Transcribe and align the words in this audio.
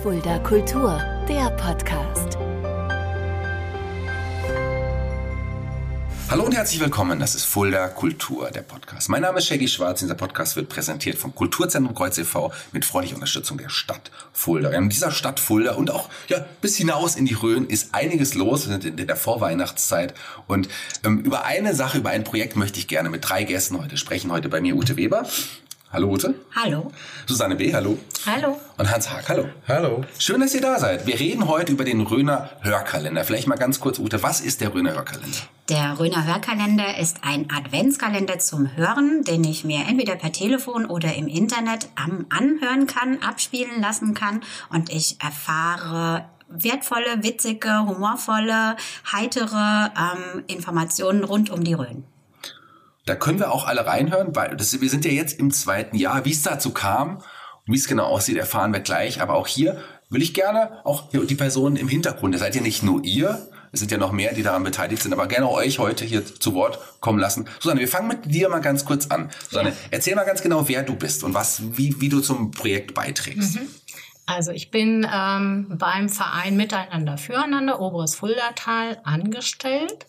Fulda 0.00 0.38
Kultur, 0.40 1.00
der 1.28 1.50
Podcast. 1.50 2.36
Hallo 6.28 6.44
und 6.44 6.56
herzlich 6.56 6.80
willkommen. 6.80 7.20
Das 7.20 7.36
ist 7.36 7.44
Fulda 7.44 7.86
Kultur, 7.88 8.50
der 8.50 8.62
Podcast. 8.62 9.08
Mein 9.10 9.22
Name 9.22 9.38
ist 9.38 9.46
Shaggy 9.46 9.68
Schwarz. 9.68 10.00
Dieser 10.00 10.14
Podcast 10.14 10.56
wird 10.56 10.68
präsentiert 10.68 11.18
vom 11.18 11.34
Kulturzentrum 11.34 11.94
Kreuz 11.94 12.18
e.V. 12.18 12.52
mit 12.72 12.84
freundlicher 12.84 13.14
Unterstützung 13.16 13.58
der 13.58 13.68
Stadt 13.68 14.10
Fulda. 14.32 14.70
In 14.70 14.88
dieser 14.88 15.12
Stadt 15.12 15.38
Fulda 15.38 15.74
und 15.74 15.90
auch 15.92 16.08
ja, 16.28 16.44
bis 16.60 16.76
hinaus 16.76 17.14
in 17.14 17.26
die 17.26 17.34
Rhön 17.34 17.66
ist 17.66 17.94
einiges 17.94 18.34
los. 18.34 18.66
In 18.66 18.96
der 18.96 19.16
Vorweihnachtszeit. 19.16 20.14
Und 20.48 20.68
ähm, 21.04 21.20
über 21.20 21.44
eine 21.44 21.74
Sache, 21.76 21.98
über 21.98 22.10
ein 22.10 22.24
Projekt 22.24 22.56
möchte 22.56 22.80
ich 22.80 22.88
gerne 22.88 23.08
mit 23.08 23.28
drei 23.28 23.44
Gästen 23.44 23.78
heute 23.80 23.96
sprechen. 23.96 24.32
Heute 24.32 24.48
bei 24.48 24.60
mir 24.60 24.74
Ute 24.74 24.96
Weber. 24.96 25.26
Hallo 25.92 26.08
Ute. 26.08 26.34
Hallo. 26.56 26.90
Susanne 27.26 27.54
B. 27.54 27.74
Hallo. 27.74 27.98
Hallo. 28.24 28.58
Und 28.78 28.90
Hans 28.90 29.10
Haag. 29.10 29.28
Hallo. 29.28 29.44
Hallo. 29.68 30.02
Schön, 30.18 30.40
dass 30.40 30.54
ihr 30.54 30.62
da 30.62 30.78
seid. 30.78 31.06
Wir 31.06 31.20
reden 31.20 31.48
heute 31.48 31.72
über 31.72 31.84
den 31.84 32.00
Röner 32.00 32.48
Hörkalender. 32.62 33.24
Vielleicht 33.24 33.46
mal 33.46 33.56
ganz 33.56 33.78
kurz, 33.78 33.98
Ute, 33.98 34.22
was 34.22 34.40
ist 34.40 34.62
der 34.62 34.72
Röner 34.72 34.94
Hörkalender? 34.94 35.36
Der 35.68 35.98
Röner 36.00 36.26
Hörkalender 36.26 36.96
ist 36.96 37.18
ein 37.20 37.50
Adventskalender 37.50 38.38
zum 38.38 38.74
Hören, 38.74 39.22
den 39.24 39.44
ich 39.44 39.64
mir 39.64 39.80
entweder 39.86 40.16
per 40.16 40.32
Telefon 40.32 40.86
oder 40.86 41.14
im 41.14 41.28
Internet 41.28 41.90
am 41.94 42.24
anhören 42.30 42.86
kann, 42.86 43.18
abspielen 43.22 43.82
lassen 43.82 44.14
kann 44.14 44.40
und 44.70 44.90
ich 44.90 45.18
erfahre 45.22 46.24
wertvolle, 46.48 47.22
witzige, 47.22 47.80
humorvolle, 47.80 48.76
heitere 49.12 49.90
ähm, 49.94 50.44
Informationen 50.46 51.22
rund 51.22 51.50
um 51.50 51.62
die 51.62 51.74
Rhön. 51.74 52.04
Da 53.12 53.16
können 53.16 53.38
wir 53.38 53.52
auch 53.52 53.66
alle 53.66 53.86
reinhören, 53.86 54.34
weil 54.34 54.56
das, 54.56 54.80
wir 54.80 54.88
sind 54.88 55.04
ja 55.04 55.10
jetzt 55.10 55.38
im 55.38 55.50
zweiten 55.50 55.96
Jahr. 55.96 56.24
Wie 56.24 56.30
es 56.30 56.40
dazu 56.40 56.70
kam 56.70 57.18
und 57.18 57.24
wie 57.66 57.76
es 57.76 57.86
genau 57.86 58.04
aussieht, 58.06 58.38
erfahren 58.38 58.72
wir 58.72 58.80
gleich. 58.80 59.20
Aber 59.20 59.34
auch 59.34 59.46
hier 59.46 59.82
will 60.08 60.22
ich 60.22 60.32
gerne 60.32 60.80
auch 60.84 61.10
die 61.10 61.34
Personen 61.34 61.76
im 61.76 61.88
Hintergrund. 61.88 62.34
Ihr 62.34 62.38
seid 62.38 62.54
ja 62.54 62.62
nicht 62.62 62.82
nur 62.82 63.04
ihr, 63.04 63.46
es 63.70 63.80
sind 63.80 63.92
ja 63.92 63.98
noch 63.98 64.12
mehr, 64.12 64.32
die 64.32 64.42
daran 64.42 64.64
beteiligt 64.64 65.02
sind, 65.02 65.12
aber 65.12 65.26
gerne 65.26 65.50
euch 65.50 65.78
heute 65.78 66.06
hier 66.06 66.24
zu 66.24 66.54
Wort 66.54 66.78
kommen 67.00 67.18
lassen. 67.18 67.46
Susanne, 67.60 67.80
wir 67.80 67.88
fangen 67.88 68.08
mit 68.08 68.34
dir 68.34 68.48
mal 68.48 68.62
ganz 68.62 68.86
kurz 68.86 69.08
an. 69.08 69.28
Susanne, 69.46 69.68
ja. 69.68 69.74
erzähl 69.90 70.14
mal 70.14 70.24
ganz 70.24 70.40
genau, 70.40 70.66
wer 70.68 70.82
du 70.82 70.96
bist 70.96 71.22
und 71.22 71.34
was, 71.34 71.60
wie, 71.76 72.00
wie 72.00 72.08
du 72.08 72.20
zum 72.20 72.50
Projekt 72.50 72.94
beiträgst. 72.94 73.56
Mhm. 73.56 73.68
Also 74.24 74.52
ich 74.52 74.70
bin 74.70 75.06
ähm, 75.12 75.66
beim 75.78 76.08
Verein 76.08 76.56
Miteinander 76.56 77.18
Füreinander 77.18 77.78
Oberes 77.78 78.14
Fuldatal 78.14 79.02
angestellt. 79.04 80.06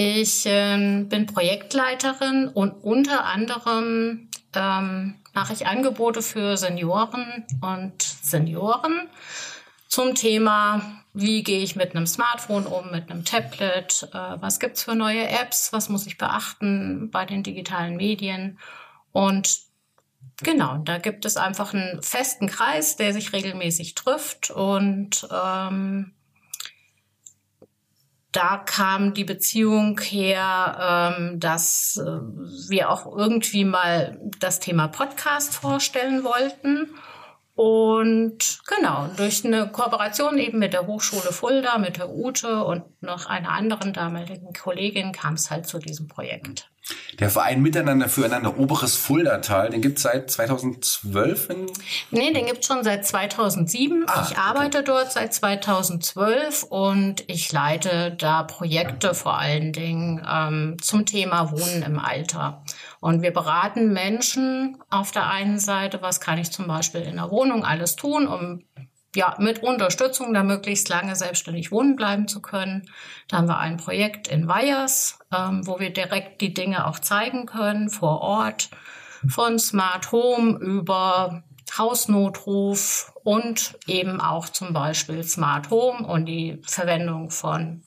Ich 0.00 0.46
äh, 0.46 1.02
bin 1.02 1.26
Projektleiterin 1.26 2.46
und 2.46 2.70
unter 2.84 3.24
anderem 3.24 4.28
ähm, 4.54 5.16
mache 5.34 5.52
ich 5.52 5.66
Angebote 5.66 6.22
für 6.22 6.56
Senioren 6.56 7.44
und 7.60 8.00
Senioren 8.00 9.08
zum 9.88 10.14
Thema, 10.14 11.02
wie 11.14 11.42
gehe 11.42 11.64
ich 11.64 11.74
mit 11.74 11.96
einem 11.96 12.06
Smartphone 12.06 12.66
um, 12.66 12.92
mit 12.92 13.10
einem 13.10 13.24
Tablet, 13.24 14.08
äh, 14.12 14.40
was 14.40 14.60
gibt's 14.60 14.84
für 14.84 14.94
neue 14.94 15.26
Apps, 15.26 15.72
was 15.72 15.88
muss 15.88 16.06
ich 16.06 16.16
beachten 16.16 17.10
bei 17.10 17.24
den 17.24 17.42
digitalen 17.42 17.96
Medien. 17.96 18.60
Und 19.10 19.62
genau, 20.44 20.76
da 20.76 20.98
gibt 20.98 21.24
es 21.24 21.36
einfach 21.36 21.74
einen 21.74 22.04
festen 22.04 22.46
Kreis, 22.46 22.94
der 22.94 23.12
sich 23.12 23.32
regelmäßig 23.32 23.96
trifft 23.96 24.52
und 24.52 25.26
ähm, 25.32 26.12
da 28.32 28.58
kam 28.58 29.14
die 29.14 29.24
Beziehung 29.24 29.98
her, 30.00 31.14
ähm, 31.18 31.40
dass 31.40 31.96
äh, 31.96 32.20
wir 32.68 32.90
auch 32.90 33.06
irgendwie 33.16 33.64
mal 33.64 34.20
das 34.38 34.60
Thema 34.60 34.88
Podcast 34.88 35.54
vorstellen 35.54 36.24
wollten. 36.24 36.90
Und 37.58 38.60
genau, 38.68 39.10
durch 39.16 39.44
eine 39.44 39.66
Kooperation 39.66 40.38
eben 40.38 40.60
mit 40.60 40.74
der 40.74 40.86
Hochschule 40.86 41.32
Fulda, 41.32 41.78
mit 41.78 41.96
der 41.96 42.08
Ute 42.08 42.62
und 42.62 42.84
noch 43.02 43.26
einer 43.26 43.50
anderen 43.50 43.92
damaligen 43.92 44.52
Kollegin 44.52 45.10
kam 45.10 45.34
es 45.34 45.50
halt 45.50 45.66
zu 45.66 45.80
diesem 45.80 46.06
Projekt. 46.06 46.70
Der 47.18 47.30
Verein 47.30 47.60
Miteinander 47.60 48.08
füreinander 48.08 48.56
Oberes 48.58 48.94
Fuldatal, 48.94 49.70
den 49.70 49.82
gibt 49.82 49.96
es 49.96 50.04
seit 50.04 50.30
2012? 50.30 51.50
In 51.50 51.66
nee, 52.12 52.32
den 52.32 52.46
gibt 52.46 52.60
es 52.60 52.66
schon 52.66 52.84
seit 52.84 53.04
2007. 53.04 54.04
Ah, 54.06 54.28
ich 54.30 54.38
arbeite 54.38 54.78
okay. 54.78 54.86
dort 54.86 55.12
seit 55.12 55.34
2012 55.34 56.62
und 56.62 57.24
ich 57.26 57.50
leite 57.50 58.14
da 58.16 58.44
Projekte 58.44 59.14
vor 59.14 59.36
allen 59.36 59.72
Dingen 59.72 60.24
ähm, 60.30 60.76
zum 60.80 61.06
Thema 61.06 61.50
Wohnen 61.50 61.82
im 61.82 61.98
Alter. 61.98 62.62
Und 63.00 63.22
wir 63.22 63.32
beraten 63.32 63.92
Menschen 63.92 64.76
auf 64.90 65.12
der 65.12 65.28
einen 65.28 65.58
Seite, 65.58 66.02
was 66.02 66.20
kann 66.20 66.38
ich 66.38 66.50
zum 66.50 66.66
Beispiel 66.66 67.02
in 67.02 67.16
der 67.16 67.30
Wohnung 67.30 67.64
alles 67.64 67.96
tun, 67.96 68.26
um 68.26 68.64
ja, 69.14 69.34
mit 69.38 69.62
Unterstützung 69.62 70.34
da 70.34 70.42
möglichst 70.42 70.88
lange 70.88 71.16
selbstständig 71.16 71.72
wohnen 71.72 71.96
bleiben 71.96 72.28
zu 72.28 72.42
können. 72.42 72.90
Da 73.28 73.38
haben 73.38 73.48
wir 73.48 73.58
ein 73.58 73.78
Projekt 73.78 74.28
in 74.28 74.48
Weyers, 74.48 75.18
ähm, 75.34 75.66
wo 75.66 75.80
wir 75.80 75.90
direkt 75.90 76.40
die 76.40 76.52
Dinge 76.52 76.86
auch 76.86 76.98
zeigen 76.98 77.46
können 77.46 77.88
vor 77.88 78.20
Ort, 78.20 78.70
von 79.26 79.58
Smart 79.58 80.12
Home 80.12 80.58
über 80.58 81.42
Hausnotruf 81.76 83.12
und 83.24 83.78
eben 83.86 84.20
auch 84.20 84.48
zum 84.48 84.72
Beispiel 84.72 85.22
Smart 85.24 85.70
Home 85.70 86.06
und 86.06 86.26
die 86.26 86.60
Verwendung 86.64 87.30
von 87.30 87.82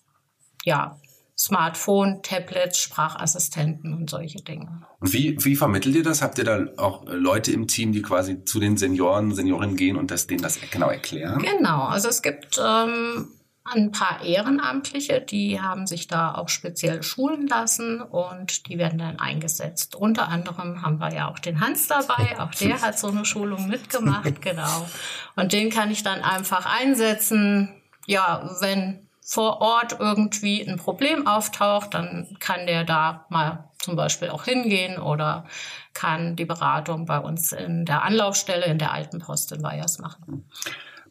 ja, 0.64 0.98
Smartphone, 1.38 2.22
Tablets, 2.22 2.80
Sprachassistenten 2.80 3.94
und 3.94 4.10
solche 4.10 4.42
Dinge. 4.44 4.84
Und 5.00 5.14
wie, 5.14 5.38
wie 5.40 5.56
vermittelt 5.56 5.96
ihr 5.96 6.04
das? 6.04 6.22
Habt 6.22 6.38
ihr 6.38 6.44
da 6.44 6.68
auch 6.78 7.06
Leute 7.08 7.52
im 7.52 7.68
Team, 7.68 7.92
die 7.92 8.02
quasi 8.02 8.46
zu 8.46 8.60
den 8.60 8.78
Senioren, 8.78 9.34
Seniorinnen 9.34 9.76
gehen 9.76 9.96
und 9.96 10.12
das, 10.12 10.28
denen 10.28 10.42
das 10.42 10.60
genau 10.70 10.90
erklären? 10.90 11.40
Genau, 11.40 11.84
also 11.84 12.10
es 12.10 12.22
gibt 12.22 12.60
ähm, 12.64 13.28
ein 13.64 13.92
paar 13.92 14.24
Ehrenamtliche, 14.24 15.22
die 15.22 15.62
haben 15.62 15.88
sich 15.88 16.08
da 16.08 16.36
auch 16.36 16.50
speziell 16.50 17.04
schulen 17.04 17.48
lassen 17.48 18.02
und 18.02 18.68
die 18.68 18.78
werden 18.78 19.00
dann 19.00 19.20
eingesetzt. 19.20 19.96
Unter 19.96 20.30
anderem 20.30 20.82
haben 20.82 21.00
wir 21.00 21.14
ja 21.14 21.30
auch 21.30 21.40
den 21.40 21.62
Hans 21.62 21.88
dabei, 21.88 22.40
auch 22.40 22.52
der 22.56 22.82
hat 22.82 22.98
so 22.98 23.08
eine 23.08 23.26
Schulung 23.26 23.68
mitgemacht, 23.68 24.42
genau. 24.42 24.88
Und 25.36 25.54
den 25.54 25.70
kann 25.70 25.92
ich 25.92 26.04
dann 26.04 26.22
einfach 26.22 26.66
einsetzen, 26.66 27.70
ja, 28.08 28.50
wenn 28.62 29.08
vor 29.32 29.62
Ort 29.62 29.96
irgendwie 29.98 30.62
ein 30.62 30.76
Problem 30.76 31.26
auftaucht, 31.26 31.94
dann 31.94 32.36
kann 32.42 32.68
der 32.68 32.84
da 32.84 33.26
mal 33.30 33.70
zum 33.80 33.96
Beispiel 33.96 34.28
auch 34.28 34.44
hingehen 34.44 35.00
oder 35.00 35.46
kann 35.94 36.36
die 36.36 36.44
Beratung 36.44 37.06
bei 37.06 37.18
uns 37.18 37.54
in 37.54 37.86
der 37.86 38.04
Anlaufstelle 38.04 38.66
in 38.66 38.78
der 38.78 38.92
Alten 38.92 39.20
Post 39.20 39.54
in 39.54 39.64
Weyers 39.64 40.00
machen. 40.00 40.50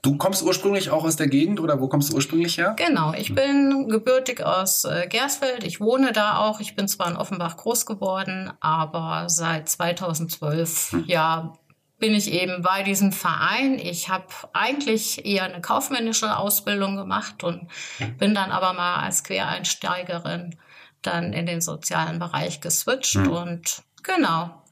Du 0.02 0.18
kommst 0.18 0.42
ursprünglich 0.42 0.90
auch 0.90 1.04
aus 1.04 1.16
der 1.16 1.28
Gegend 1.28 1.60
oder 1.60 1.80
wo 1.80 1.88
kommst 1.88 2.12
du 2.12 2.16
ursprünglich 2.16 2.58
her? 2.58 2.76
Genau, 2.76 3.14
ich 3.14 3.34
bin 3.34 3.88
gebürtig 3.88 4.44
aus 4.44 4.84
äh, 4.84 5.06
Gersfeld. 5.08 5.64
Ich 5.64 5.80
wohne 5.80 6.12
da 6.12 6.40
auch. 6.40 6.60
Ich 6.60 6.76
bin 6.76 6.88
zwar 6.88 7.10
in 7.10 7.16
Offenbach 7.16 7.56
groß 7.56 7.86
geworden, 7.86 8.52
aber 8.60 9.30
seit 9.30 9.70
2012 9.70 10.92
hm. 10.92 11.04
ja 11.06 11.54
bin 12.00 12.14
ich 12.14 12.32
eben 12.32 12.62
bei 12.62 12.82
diesem 12.82 13.12
Verein. 13.12 13.78
Ich 13.78 14.08
habe 14.08 14.26
eigentlich 14.52 15.24
eher 15.24 15.44
eine 15.44 15.60
kaufmännische 15.60 16.36
Ausbildung 16.36 16.96
gemacht 16.96 17.44
und 17.44 17.68
bin 18.18 18.34
dann 18.34 18.50
aber 18.50 18.72
mal 18.72 18.96
als 18.96 19.22
Quereinsteigerin 19.22 20.56
dann 21.02 21.32
in 21.32 21.46
den 21.46 21.60
sozialen 21.60 22.18
Bereich 22.18 22.60
geswitcht 22.60 23.16
mhm. 23.16 23.30
und 23.30 23.82
genau, 24.02 24.62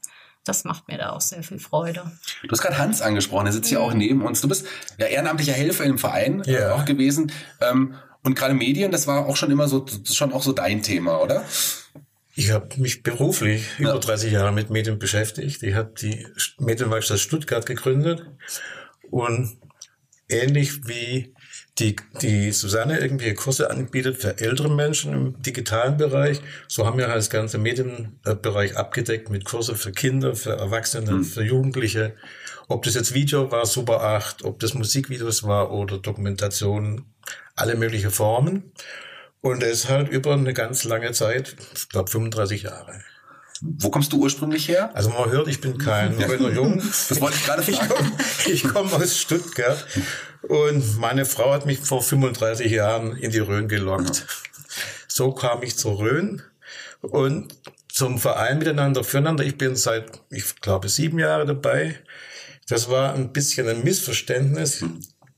das 0.45 0.63
macht 0.63 0.87
mir 0.87 0.97
da 0.97 1.11
auch 1.11 1.21
sehr 1.21 1.43
viel 1.43 1.59
Freude. 1.59 2.11
Du 2.43 2.49
hast 2.49 2.61
gerade 2.61 2.77
Hans 2.77 3.01
angesprochen, 3.01 3.45
der 3.45 3.53
sitzt 3.53 3.69
hier 3.69 3.79
mhm. 3.79 3.85
auch 3.85 3.93
neben 3.93 4.21
uns. 4.21 4.41
Du 4.41 4.47
bist 4.47 4.65
ja 4.97 5.05
ehrenamtlicher 5.07 5.53
Helfer 5.53 5.85
im 5.85 5.97
Verein 5.97 6.43
yeah. 6.47 6.73
auch 6.73 6.85
gewesen. 6.85 7.31
Ähm, 7.61 7.95
und 8.23 8.35
gerade 8.35 8.53
Medien, 8.53 8.91
das 8.91 9.07
war 9.07 9.25
auch 9.27 9.37
schon 9.37 9.51
immer 9.51 9.67
so, 9.67 9.85
schon 10.03 10.33
auch 10.33 10.43
so 10.43 10.51
dein 10.51 10.83
Thema, 10.83 11.21
oder? 11.21 11.45
Ich 12.35 12.51
habe 12.51 12.69
mich 12.77 13.03
beruflich 13.03 13.65
ja. 13.79 13.89
über 13.89 13.99
30 13.99 14.31
Jahre 14.31 14.51
mit 14.51 14.69
Medien 14.69 14.99
beschäftigt. 14.99 15.63
Ich 15.63 15.73
habe 15.75 15.93
die 15.99 16.27
Medienwerkstatt 16.59 17.19
Stuttgart 17.19 17.65
gegründet 17.65 18.25
und 19.09 19.57
ähnlich 20.29 20.87
wie 20.87 21.33
die, 21.79 21.95
die 22.21 22.51
Susanne 22.51 22.99
irgendwie 22.99 23.33
Kurse 23.33 23.69
anbietet 23.71 24.17
für 24.17 24.37
ältere 24.39 24.69
Menschen 24.69 25.13
im 25.13 25.41
digitalen 25.41 25.97
Bereich, 25.97 26.41
so 26.67 26.85
haben 26.85 26.97
wir 26.97 27.07
halt 27.07 27.17
das 27.17 27.29
ganze 27.29 27.57
Medienbereich 27.57 28.75
abgedeckt 28.75 29.29
mit 29.29 29.45
Kurse 29.45 29.75
für 29.75 29.91
Kinder, 29.91 30.35
für 30.35 30.51
Erwachsene, 30.51 31.11
mhm. 31.11 31.23
für 31.23 31.43
Jugendliche. 31.43 32.15
Ob 32.67 32.83
das 32.83 32.95
jetzt 32.95 33.13
Video 33.13 33.51
war, 33.51 33.65
Super 33.65 34.01
8, 34.01 34.43
ob 34.43 34.59
das 34.59 34.73
Musikvideos 34.73 35.43
war 35.43 35.71
oder 35.71 35.97
Dokumentation, 35.97 37.05
alle 37.55 37.75
mögliche 37.75 38.11
Formen. 38.11 38.71
Und 39.41 39.63
das 39.63 39.87
halt 39.87 40.09
über 40.09 40.33
eine 40.33 40.53
ganz 40.53 40.83
lange 40.83 41.11
Zeit, 41.13 41.55
ich 41.73 41.89
glaube 41.89 42.09
35 42.09 42.63
Jahre. 42.63 43.01
Wo 43.61 43.89
kommst 43.89 44.13
du 44.13 44.21
ursprünglich 44.21 44.67
her? 44.67 44.91
Also 44.93 45.09
man 45.09 45.29
hört, 45.31 45.47
ich 45.47 45.59
bin 45.59 45.77
kein 45.77 46.17
Neuner 46.17 46.49
Jung. 46.49 46.77
Das 46.77 47.19
wollte 47.19 47.37
ich 47.37 47.45
gerade 47.45 47.61
fragen. 47.61 48.11
Ich 48.45 48.63
komme 48.63 48.89
komm 48.89 49.01
aus 49.01 49.17
Stuttgart 49.17 49.85
und 50.43 50.97
meine 50.97 51.25
Frau 51.25 51.51
hat 51.51 51.65
mich 51.65 51.79
vor 51.79 52.01
35 52.01 52.71
Jahren 52.71 53.17
in 53.17 53.31
die 53.31 53.39
Rhön 53.39 53.67
gelockt. 53.67 54.25
So 55.07 55.33
kam 55.33 55.63
ich 55.63 55.77
zur 55.77 55.99
Rhön 55.99 56.41
und 57.01 57.53
zum 57.91 58.17
Verein 58.17 58.59
Miteinander 58.59 59.03
Füreinander. 59.03 59.43
Ich 59.43 59.57
bin 59.57 59.75
seit, 59.75 60.21
ich 60.29 60.55
glaube, 60.61 60.87
sieben 60.87 61.19
Jahre 61.19 61.45
dabei. 61.45 61.95
Das 62.69 62.89
war 62.89 63.13
ein 63.13 63.33
bisschen 63.33 63.67
ein 63.67 63.83
Missverständnis. 63.83 64.85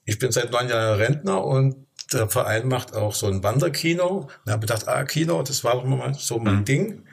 Ich 0.06 0.20
bin 0.20 0.32
seit 0.32 0.52
neun 0.52 0.70
Jahren 0.70 0.98
Rentner 0.98 1.44
und 1.44 1.76
der 2.14 2.30
Verein 2.30 2.68
macht 2.68 2.96
auch 2.96 3.16
so 3.16 3.28
ein 3.28 3.44
Wanderkino. 3.44 4.28
Da 4.46 4.54
habe 4.54 4.66
ich 4.66 4.70
gedacht, 4.70 4.88
ah, 4.88 5.04
Kino, 5.04 5.42
das 5.44 5.64
war 5.64 5.84
mal 5.86 6.14
so 6.14 6.40
mein 6.40 6.60
mhm. 6.60 6.66
Ding. 6.66 7.06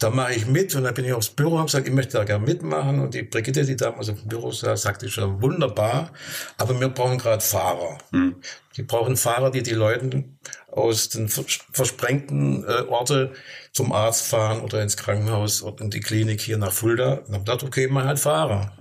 Da 0.00 0.08
mache 0.08 0.32
ich 0.32 0.46
mit 0.46 0.74
und 0.74 0.84
dann 0.84 0.94
bin 0.94 1.04
ich 1.04 1.12
aufs 1.12 1.28
Büro 1.28 1.56
und 1.56 1.66
gesagt, 1.66 1.86
ich 1.86 1.92
möchte 1.92 2.16
da 2.16 2.24
gerne 2.24 2.46
mitmachen. 2.46 3.00
Und 3.00 3.12
die 3.12 3.22
Brigitte, 3.22 3.64
die 3.66 3.76
damals 3.76 4.08
im 4.08 4.16
Büro 4.26 4.50
saß, 4.50 4.80
sagte 4.80 5.10
schon, 5.10 5.42
wunderbar, 5.42 6.10
aber 6.56 6.80
wir 6.80 6.88
brauchen 6.88 7.18
gerade 7.18 7.42
Fahrer. 7.42 7.98
Mhm. 8.10 8.36
Die 8.76 8.82
brauchen 8.82 9.18
Fahrer, 9.18 9.50
die 9.50 9.62
die 9.62 9.74
Leute 9.74 10.24
aus 10.68 11.10
den 11.10 11.28
versprengten 11.28 12.64
äh, 12.64 12.82
Orte 12.88 13.32
zum 13.72 13.92
Arzt 13.92 14.26
fahren 14.26 14.62
oder 14.62 14.82
ins 14.82 14.96
Krankenhaus 14.96 15.62
oder 15.62 15.84
in 15.84 15.90
die 15.90 16.00
Klinik 16.00 16.40
hier 16.40 16.56
nach 16.56 16.72
Fulda. 16.72 17.16
Und 17.26 17.34
habe 17.34 17.44
gedacht, 17.44 17.62
okay, 17.62 17.86
mal 17.86 18.06
halt 18.06 18.18
Fahrer. 18.18 18.72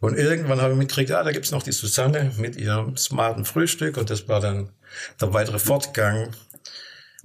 Und 0.00 0.16
irgendwann 0.16 0.60
habe 0.60 0.72
ich 0.72 0.78
mitgekriegt, 0.78 1.10
ah, 1.12 1.22
da 1.24 1.32
gibt's 1.32 1.50
noch 1.50 1.62
die 1.62 1.72
Susanne 1.72 2.32
mit 2.36 2.56
ihrem 2.56 2.96
smarten 2.96 3.44
Frühstück 3.44 3.96
und 3.96 4.10
das 4.10 4.28
war 4.28 4.40
dann 4.40 4.70
der 5.20 5.32
weitere 5.32 5.58
Fortgang. 5.58 6.34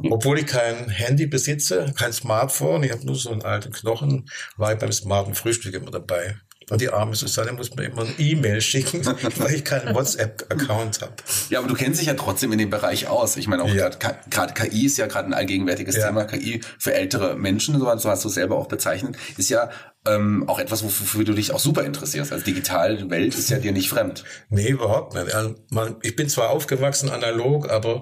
Obwohl 0.10 0.40
ich 0.40 0.48
kein 0.48 0.90
Handy 0.90 1.28
besitze, 1.28 1.94
kein 1.98 2.14
Smartphone, 2.14 2.84
ich 2.84 2.92
habe 2.92 3.06
nur 3.06 3.16
so 3.16 3.30
einen 3.30 3.44
alten 3.44 3.72
Knochen, 3.72 4.30
war 4.58 4.74
ich 4.74 4.80
beim 4.80 4.92
smarten 4.92 5.36
Frühstück 5.36 5.74
immer 5.76 5.92
dabei. 5.92 6.38
Und 6.70 6.80
die 6.80 6.90
arme 6.90 7.16
Susanne 7.16 7.52
muss 7.52 7.76
mir 7.76 7.86
immer 7.86 8.04
eine 8.04 8.14
E-Mail 8.18 8.62
schicken, 8.62 9.06
weil 9.38 9.56
ich 9.56 9.66
keinen 9.66 9.94
WhatsApp-Account 9.94 11.02
habe. 11.02 11.14
Ja, 11.50 11.60
aber 11.60 11.68
du 11.68 11.74
kennst 11.74 12.00
dich 12.00 12.08
ja 12.08 12.14
trotzdem 12.14 12.52
in 12.54 12.60
dem 12.60 12.70
Bereich 12.70 13.08
aus. 13.08 13.36
Ich 13.36 13.48
meine, 13.48 13.64
auch 13.64 13.74
ja. 13.74 13.90
gerade 13.90 14.54
KI 14.54 14.86
ist 14.86 14.98
ja 14.98 15.08
gerade 15.08 15.28
ein 15.28 15.34
allgegenwärtiges 15.34 15.98
ja. 15.98 16.08
Thema. 16.08 16.26
KI 16.26 16.62
für 16.80 16.94
ältere 16.94 17.36
Menschen, 17.36 17.78
so 17.80 18.10
hast 18.10 18.24
du 18.24 18.30
es 18.30 18.34
selber 18.36 18.58
auch 18.58 18.68
bezeichnet, 18.68 19.18
ist 19.38 19.50
ja 19.50 19.70
ähm, 20.08 20.48
auch 20.48 20.60
etwas, 20.60 20.84
wofür 20.84 21.24
du 21.24 21.34
dich 21.34 21.52
auch 21.52 21.60
super 21.60 21.84
interessierst. 21.84 22.32
Also 22.32 22.44
digitale 22.44 23.10
Welt 23.10 23.36
ist 23.36 23.50
ja 23.50 23.60
dir 23.60 23.72
nicht 23.72 23.90
fremd. 23.90 24.24
Nee, 24.50 24.70
überhaupt 24.70 25.14
nicht. 25.14 25.34
Also, 25.36 25.56
ich 26.02 26.16
bin 26.16 26.30
zwar 26.30 26.50
aufgewachsen 26.50 27.10
analog, 27.10 27.70
aber 27.70 28.02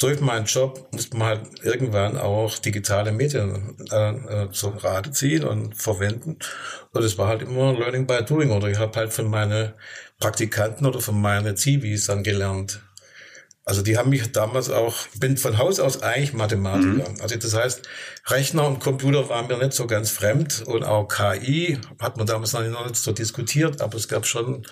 durch 0.00 0.20
meinen 0.20 0.46
Job 0.46 0.88
muss 0.92 1.12
man 1.12 1.28
halt 1.28 1.42
irgendwann 1.62 2.16
auch 2.16 2.58
digitale 2.58 3.12
Medien 3.12 3.76
äh, 3.92 4.44
äh, 4.44 4.50
zum 4.50 4.78
Rate 4.78 5.12
ziehen 5.12 5.44
und 5.44 5.76
verwenden. 5.76 6.38
Und 6.92 7.04
es 7.04 7.18
war 7.18 7.28
halt 7.28 7.42
immer 7.42 7.74
Learning 7.74 8.06
by 8.06 8.24
Doing. 8.24 8.50
Oder 8.50 8.68
ich 8.68 8.78
habe 8.78 8.98
halt 8.98 9.12
von 9.12 9.28
meinen 9.28 9.74
Praktikanten 10.18 10.86
oder 10.86 11.00
von 11.00 11.20
meinen 11.20 11.56
Zivis 11.56 12.06
dann 12.06 12.22
gelernt. 12.22 12.80
Also 13.66 13.82
die 13.82 13.98
haben 13.98 14.10
mich 14.10 14.32
damals 14.32 14.70
auch, 14.70 14.96
ich 15.12 15.20
bin 15.20 15.36
von 15.36 15.58
Haus 15.58 15.78
aus 15.80 16.02
eigentlich 16.02 16.32
Mathematiker. 16.32 17.10
Mhm. 17.10 17.20
Also 17.20 17.36
das 17.36 17.54
heißt, 17.54 17.82
Rechner 18.26 18.66
und 18.66 18.80
Computer 18.80 19.28
waren 19.28 19.48
mir 19.48 19.58
nicht 19.58 19.74
so 19.74 19.86
ganz 19.86 20.10
fremd 20.10 20.62
und 20.66 20.82
auch 20.82 21.08
KI 21.08 21.78
hat 22.00 22.16
man 22.16 22.26
damals 22.26 22.54
noch 22.54 22.62
nicht 22.62 22.96
so 22.96 23.12
diskutiert, 23.12 23.82
aber 23.82 23.96
es 23.96 24.08
gab 24.08 24.26
schon 24.26 24.66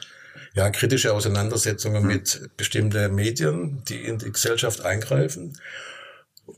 ja, 0.59 0.71
kritische 0.71 1.15
Auseinandersetzungen 1.15 2.03
mhm. 2.03 2.09
mit 2.09 2.51
bestimmten 2.57 3.15
Medien, 3.15 3.85
die 3.89 4.01
in 4.05 4.19
die 4.19 4.33
Gesellschaft 4.33 4.81
eingreifen. 4.81 5.57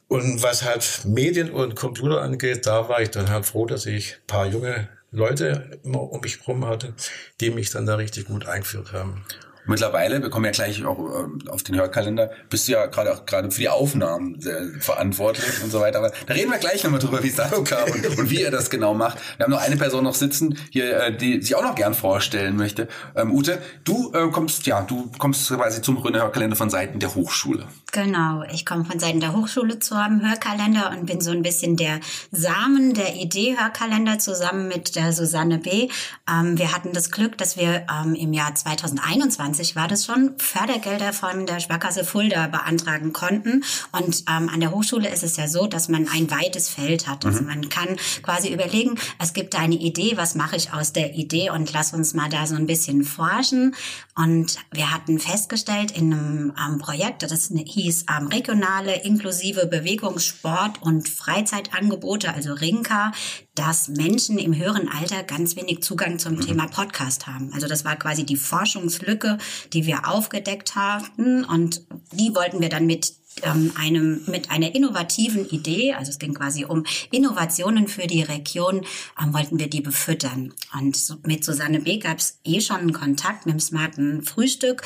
Und 0.08 0.42
was 0.42 0.64
halt 0.64 1.04
Medien 1.04 1.50
und 1.50 1.76
Computer 1.76 2.22
angeht, 2.22 2.66
da 2.66 2.88
war 2.88 3.02
ich 3.02 3.10
dann 3.10 3.28
halt 3.28 3.44
froh, 3.44 3.66
dass 3.66 3.84
ich 3.84 4.16
paar 4.26 4.46
junge 4.46 4.88
Leute 5.10 5.78
immer 5.84 6.00
um 6.00 6.20
mich 6.22 6.40
herum 6.40 6.66
hatte, 6.66 6.94
die 7.40 7.50
mich 7.50 7.68
dann 7.70 7.84
da 7.84 7.96
richtig 7.96 8.24
gut 8.24 8.46
eingeführt 8.46 8.94
haben. 8.94 9.22
Mittlerweile, 9.70 10.20
wir 10.20 10.30
kommen 10.30 10.46
ja 10.46 10.50
gleich 10.50 10.84
auch 10.84 10.98
äh, 10.98 11.48
auf 11.48 11.62
den 11.62 11.76
Hörkalender, 11.76 12.30
bist 12.48 12.66
du 12.66 12.72
ja 12.72 12.86
gerade 12.86 13.14
auch 13.14 13.24
gerade 13.24 13.52
für 13.52 13.60
die 13.60 13.68
Aufnahmen 13.68 14.40
sehr 14.40 14.60
verantwortlich 14.80 15.62
und 15.62 15.70
so 15.70 15.78
weiter. 15.78 15.98
Aber 15.98 16.10
da 16.26 16.34
reden 16.34 16.50
wir 16.50 16.58
gleich 16.58 16.82
nochmal 16.82 16.98
drüber, 16.98 17.22
wie 17.22 17.28
es 17.28 17.36
dazu 17.36 17.62
kam 17.62 17.88
und, 17.88 18.18
und, 18.18 18.30
wie 18.30 18.42
er 18.42 18.50
das 18.50 18.68
genau 18.68 18.94
macht. 18.94 19.18
Wir 19.36 19.44
haben 19.44 19.52
noch 19.52 19.60
eine 19.60 19.76
Person 19.76 20.02
noch 20.02 20.16
sitzen, 20.16 20.58
hier, 20.70 21.00
äh, 21.00 21.16
die 21.16 21.40
sich 21.40 21.54
auch 21.54 21.62
noch 21.62 21.76
gern 21.76 21.94
vorstellen 21.94 22.56
möchte. 22.56 22.88
Ähm, 23.14 23.32
Ute, 23.32 23.62
du 23.84 24.12
äh, 24.12 24.28
kommst, 24.32 24.66
ja, 24.66 24.82
du 24.82 25.08
kommst 25.18 25.48
quasi 25.48 25.80
zum 25.82 26.02
Hörkalender 26.02 26.56
von 26.56 26.68
Seiten 26.68 26.98
der 26.98 27.14
Hochschule. 27.14 27.68
Genau, 27.92 28.42
ich 28.52 28.66
komme 28.66 28.84
von 28.84 28.98
Seiten 28.98 29.20
der 29.20 29.36
Hochschule 29.36 29.78
zu 29.78 29.94
einem 29.94 30.28
Hörkalender 30.28 30.90
und 30.90 31.06
bin 31.06 31.20
so 31.20 31.30
ein 31.30 31.42
bisschen 31.42 31.76
der 31.76 32.00
Samen 32.32 32.94
der 32.94 33.14
Idee 33.14 33.56
Hörkalender 33.56 34.18
zusammen 34.18 34.66
mit 34.66 34.96
der 34.96 35.12
Susanne 35.12 35.58
B. 35.58 35.88
Ähm, 36.28 36.58
wir 36.58 36.74
hatten 36.74 36.92
das 36.92 37.12
Glück, 37.12 37.38
dass 37.38 37.56
wir 37.56 37.86
ähm, 37.88 38.16
im 38.16 38.32
Jahr 38.32 38.52
2021 38.52 39.59
war 39.76 39.88
das 39.88 40.06
schon 40.06 40.34
Fördergelder 40.38 41.12
von 41.12 41.46
der 41.46 41.60
Sparkasse 41.60 42.04
Fulda 42.04 42.46
beantragen 42.46 43.12
konnten. 43.12 43.62
Und 43.92 44.24
ähm, 44.28 44.48
an 44.48 44.60
der 44.60 44.70
Hochschule 44.70 45.08
ist 45.08 45.22
es 45.22 45.36
ja 45.36 45.48
so, 45.48 45.66
dass 45.66 45.88
man 45.88 46.08
ein 46.08 46.30
weites 46.30 46.68
Feld 46.68 47.06
hat. 47.06 47.26
Also 47.26 47.42
mhm. 47.42 47.48
man 47.48 47.68
kann 47.68 47.96
quasi 48.22 48.52
überlegen, 48.52 48.98
es 49.18 49.32
gibt 49.32 49.54
eine 49.54 49.74
Idee, 49.74 50.16
was 50.16 50.34
mache 50.34 50.56
ich 50.56 50.72
aus 50.72 50.92
der 50.92 51.14
Idee 51.14 51.50
und 51.50 51.72
lass 51.72 51.92
uns 51.92 52.14
mal 52.14 52.30
da 52.30 52.46
so 52.46 52.54
ein 52.54 52.66
bisschen 52.66 53.04
forschen. 53.04 53.74
Und 54.16 54.56
wir 54.72 54.92
hatten 54.92 55.18
festgestellt 55.18 55.90
in 55.92 56.12
einem 56.12 56.52
ähm, 56.58 56.78
Projekt, 56.78 57.22
das 57.22 57.50
hieß 57.54 58.06
ähm, 58.16 58.26
regionale 58.28 59.02
inklusive 59.02 59.66
Bewegungssport 59.66 60.82
und 60.82 61.08
Freizeitangebote, 61.08 62.32
also 62.32 62.52
RINKA, 62.52 63.12
dass 63.54 63.88
Menschen 63.88 64.38
im 64.38 64.56
höheren 64.56 64.88
Alter 64.88 65.22
ganz 65.22 65.56
wenig 65.56 65.82
Zugang 65.82 66.18
zum 66.18 66.34
mhm. 66.34 66.40
Thema 66.40 66.66
Podcast 66.66 67.26
haben. 67.26 67.52
Also 67.52 67.66
das 67.66 67.84
war 67.84 67.96
quasi 67.96 68.24
die 68.24 68.36
Forschungslücke, 68.36 69.38
die 69.72 69.86
wir 69.86 70.08
aufgedeckt 70.08 70.76
haben 70.76 71.44
und 71.44 71.82
die 72.12 72.34
wollten 72.34 72.60
wir 72.60 72.68
dann 72.68 72.86
mit 72.86 73.14
ähm, 73.42 73.72
einem, 73.76 74.22
mit 74.26 74.50
einer 74.50 74.74
innovativen 74.74 75.48
Idee, 75.48 75.94
also 75.94 76.10
es 76.10 76.18
ging 76.18 76.34
quasi 76.34 76.64
um 76.64 76.84
Innovationen 77.10 77.88
für 77.88 78.06
die 78.06 78.22
Region, 78.22 78.84
ähm, 79.22 79.32
wollten 79.32 79.58
wir 79.58 79.68
die 79.68 79.80
befüttern. 79.80 80.52
Und 80.78 81.26
mit 81.26 81.44
Susanne 81.44 81.80
B. 81.80 81.98
gab 81.98 82.18
es 82.18 82.38
eh 82.44 82.60
schon 82.60 82.76
einen 82.76 82.92
Kontakt 82.92 83.46
mit 83.46 83.54
dem 83.54 83.60
smarten 83.60 84.22
Frühstück, 84.22 84.82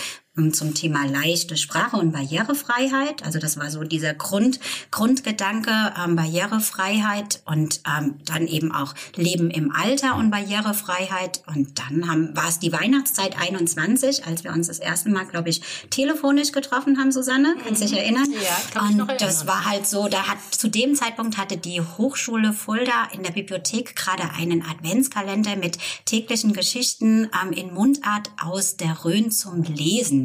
zum 0.53 0.75
Thema 0.75 1.07
leichte 1.07 1.57
Sprache 1.57 1.97
und 1.97 2.11
Barrierefreiheit. 2.13 3.25
Also 3.25 3.39
das 3.39 3.57
war 3.57 3.71
so 3.71 3.85
dieser 3.85 4.15
Grund, 4.15 4.59
Grundgedanke, 4.91 5.93
ähm, 6.03 6.17
Barrierefreiheit 6.17 7.41
und 7.45 7.81
ähm, 7.87 8.17
dann 8.25 8.49
eben 8.49 8.73
auch 8.73 8.95
Leben 9.15 9.49
im 9.51 9.71
Alter 9.71 10.17
und 10.17 10.31
Barrierefreiheit. 10.33 11.43
Und 11.47 11.79
dann 11.79 12.09
haben, 12.09 12.37
war 12.37 12.49
es 12.49 12.59
die 12.59 12.73
Weihnachtszeit 12.73 13.39
21, 13.39 14.27
als 14.27 14.43
wir 14.43 14.53
uns 14.53 14.67
das 14.67 14.81
erste 14.81 15.09
Mal, 15.09 15.25
glaube 15.27 15.51
ich, 15.51 15.63
telefonisch 15.91 16.51
getroffen 16.51 16.99
haben, 16.99 17.13
Susanne. 17.13 17.55
Kannst 17.65 17.83
du 17.83 17.87
dich 17.87 17.97
erinnern? 17.97 18.27
Ja, 18.33 18.61
kann 18.73 19.01
Und 19.01 19.09
erinnern. 19.09 19.17
das 19.21 19.47
war 19.47 19.65
halt 19.67 19.87
so, 19.87 20.09
da 20.09 20.27
hat 20.27 20.39
zu 20.51 20.67
dem 20.69 20.97
Zeitpunkt 20.97 21.39
hatte 21.39 21.59
die 21.59 21.81
Hochschule 21.81 22.53
Fulda 22.53 23.09
in 23.13 23.23
der 23.23 23.31
Bibliothek 23.31 23.95
gerade 23.95 24.25
einen 24.37 24.63
Adventskalender 24.63 25.55
mit 25.55 25.79
täglichen 26.07 26.53
Geschichten 26.55 27.31
ähm, 27.41 27.53
in 27.53 27.73
Mundart 27.73 28.31
aus 28.43 28.77
der 28.77 29.05
Rhön 29.05 29.31
zum 29.31 29.63
Lesen 29.63 30.24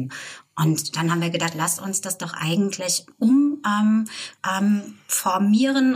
und 0.56 0.96
dann 0.96 1.10
haben 1.10 1.22
wir 1.22 1.30
gedacht, 1.30 1.54
lasst 1.54 1.80
uns 1.80 2.00
das 2.00 2.18
doch 2.18 2.34
eigentlich 2.34 3.06
um 3.18 3.62
ähm, 3.66 4.06
ähm, 4.46 4.98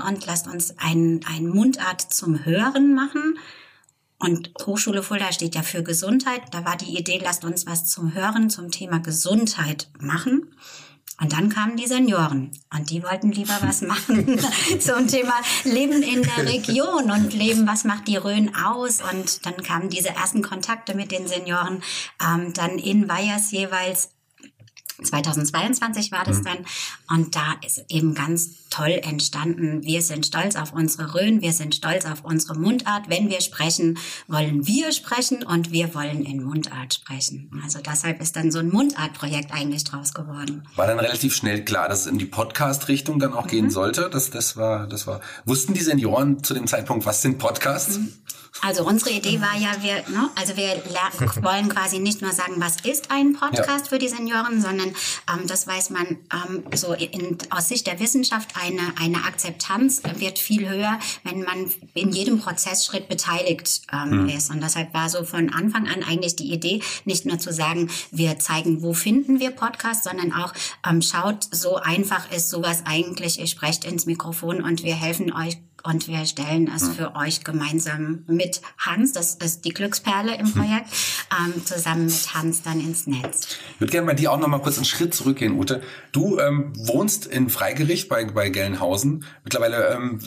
und 0.00 0.26
lasst 0.26 0.47
uns 0.47 0.75
ein, 0.79 1.21
ein 1.26 1.49
Mundart 1.49 2.00
zum 2.00 2.45
Hören 2.45 2.95
machen. 2.95 3.38
Und 4.19 4.52
Hochschule 4.64 5.02
Fulda 5.02 5.33
steht 5.33 5.55
ja 5.55 5.62
für 5.62 5.83
Gesundheit. 5.83 6.43
Da 6.52 6.64
war 6.64 6.76
die 6.76 6.97
Idee, 6.97 7.21
lasst 7.23 7.45
uns 7.45 7.67
was 7.67 7.87
zum 7.87 8.14
Hören 8.14 8.49
zum 8.49 8.71
Thema 8.71 8.99
Gesundheit 9.00 9.90
machen. 10.00 10.55
Und 11.21 11.33
dann 11.33 11.49
kamen 11.49 11.76
die 11.76 11.87
Senioren 11.87 12.50
und 12.76 12.90
die 12.90 13.02
wollten 13.02 13.30
lieber 13.30 13.56
was 13.61 13.83
machen 13.83 14.38
zum 14.80 15.06
Thema 15.06 15.35
Leben 15.64 16.02
in 16.02 16.23
der 16.23 16.47
Region 16.47 17.11
und 17.11 17.33
Leben, 17.33 17.66
was 17.66 17.85
macht 17.85 18.09
die 18.09 18.16
Rhön 18.16 18.54
aus? 18.56 19.00
Und 19.00 19.47
dann 19.47 19.56
kamen 19.62 19.90
diese 19.90 20.09
ersten 20.09 20.42
Kontakte 20.42 20.94
mit 20.94 21.12
den 21.12 21.28
Senioren, 21.28 21.83
ähm, 22.21 22.52
dann 22.52 22.78
in 22.78 23.09
Weihers 23.09 23.52
jeweils 23.52 24.13
2022 25.03 26.13
war 26.13 26.25
das 26.25 26.39
mhm. 26.39 26.45
dann. 26.45 26.59
Und 27.09 27.37
da 27.37 27.55
ist 27.65 27.85
eben 27.89 28.15
ganz 28.15 28.69
toll 28.71 29.01
entstanden. 29.03 29.83
Wir 29.85 30.03
sind 30.03 30.27
stolz 30.27 30.57
auf 30.57 30.73
unsere 30.73 31.15
Rhön, 31.15 31.41
wir 31.41 31.53
sind 31.53 31.75
stolz 31.75 32.05
auf 32.05 32.25
unsere 32.25 32.59
Mundart. 32.59 33.09
Wenn 33.09 33.29
wir 33.29 33.41
sprechen, 33.41 33.99
wollen 34.27 34.67
wir 34.67 34.93
sprechen 34.93 35.45
und 35.45 35.71
wir 35.71 35.95
wollen 35.95 36.25
in 36.25 36.43
Mundart 36.43 36.95
sprechen. 36.95 37.51
Also 37.63 37.79
deshalb 37.81 38.21
ist 38.21 38.37
dann 38.37 38.51
so 38.51 38.59
ein 38.59 38.71
Mundartprojekt 38.71 39.53
eigentlich 39.53 39.85
draus 39.85 40.15
geworden. 40.15 40.67
War 40.77 40.87
dann 40.87 40.99
relativ 40.99 41.35
schnell 41.35 41.65
klar, 41.65 41.89
dass 41.89 42.01
es 42.01 42.07
in 42.07 42.19
die 42.19 42.25
Podcast-Richtung 42.25 43.19
dann 43.19 43.33
auch 43.33 43.45
mhm. 43.45 43.51
gehen 43.51 43.71
sollte. 43.71 44.11
Das, 44.11 44.31
das 44.31 44.57
war, 44.57 44.87
das 44.87 45.07
war. 45.07 45.21
Wussten 45.45 45.75
die 45.75 45.83
Senioren 45.83 46.43
zu 46.43 46.55
dem 46.55 46.67
Zeitpunkt, 46.67 47.07
was 47.07 47.23
sind 47.23 47.39
Podcasts? 47.39 47.99
Mhm. 47.99 48.13
Also 48.61 48.87
unsere 48.87 49.11
Idee 49.11 49.41
war 49.41 49.57
ja, 49.59 49.83
wir, 49.83 49.97
ne, 50.09 50.31
also 50.37 50.57
wir 50.57 50.83
wollen 51.43 51.69
quasi 51.69 51.99
nicht 51.99 52.23
nur 52.23 52.33
sagen, 52.33 52.55
was 52.59 52.77
ist 52.83 53.11
ein 53.11 53.35
Podcast 53.35 53.87
ja. 53.87 53.91
für 53.91 53.99
die 53.99 54.09
Senioren, 54.09 54.61
sondern 54.63 54.89
ähm, 54.89 55.47
das 55.47 55.67
weiß 55.67 55.91
man 55.91 56.07
ähm, 56.33 56.65
so 56.75 56.95
in, 56.95 57.37
aus 57.51 57.69
Sicht 57.69 57.87
der 57.87 58.01
Wissenschaft, 58.01 58.55
eine, 58.63 58.81
eine 59.01 59.25
Akzeptanz 59.25 60.03
wird 60.19 60.39
viel 60.39 60.69
höher, 60.69 60.99
wenn 61.25 61.43
man 61.43 61.71
in 61.95 62.11
jedem 62.11 62.41
Prozessschritt 62.41 63.09
beteiligt 63.09 63.83
ähm, 63.93 64.23
mhm. 64.23 64.29
ist. 64.29 64.51
Und 64.51 64.63
deshalb 64.63 64.95
war 64.95 65.09
so 65.09 65.25
von 65.25 65.53
Anfang 65.53 65.87
an 65.87 66.03
eigentlich 66.03 66.37
die 66.37 66.53
Idee, 66.53 66.81
nicht 67.05 67.27
nur 67.27 67.39
zu 67.39 67.53
sagen, 67.53 67.91
wir 68.11 68.39
zeigen, 68.39 68.83
wo 68.83 68.95
finden 68.95 69.41
wir 69.41 69.51
Podcasts, 69.51 70.05
sondern 70.05 70.33
auch 70.33 70.53
ähm, 70.89 71.03
schaut, 71.03 71.49
so 71.51 71.77
einfach 71.77 72.31
ist 72.31 72.51
sowas 72.51 72.83
eigentlich, 72.87 73.39
ihr 73.41 73.47
sprecht 73.47 73.85
ins 73.85 74.07
Mikrofon 74.07 74.63
und 74.63 74.85
wir 74.85 74.95
helfen 74.95 75.33
euch 75.33 75.59
und 75.85 76.09
wir 76.09 76.25
stellen 76.25 76.71
es 76.75 76.88
für 76.88 77.14
euch 77.14 77.45
gemeinsam 77.45 78.25
mit 78.26 78.62
Hans, 78.79 79.12
das 79.12 79.35
ist 79.35 79.64
die 79.64 79.71
Glücksperle 79.71 80.35
im 80.35 80.50
Projekt, 80.53 80.88
ähm, 81.31 81.64
zusammen 81.64 82.07
mit 82.07 82.35
Hans 82.35 82.62
dann 82.62 82.81
ins 82.81 83.07
Netz. 83.07 83.59
Ich 83.75 83.81
würde 83.81 83.91
gerne 83.93 84.07
bei 84.07 84.14
dir 84.14 84.33
auch 84.33 84.38
noch 84.38 84.49
mal 84.49 84.61
kurz 84.61 84.76
einen 84.76 84.87
Schritt 84.87 85.14
zurückgehen, 85.14 85.59
Ute. 85.59 85.83
Du 86.12 86.38
ähm, 86.38 86.73
wohnst 86.76 87.26
in 87.26 87.50
Freigericht 87.50 88.09
bei, 88.09 88.25
bei 88.25 88.49
Gelnhausen 88.49 89.25
mittlerweile 89.45 89.95
ähm, 89.95 90.21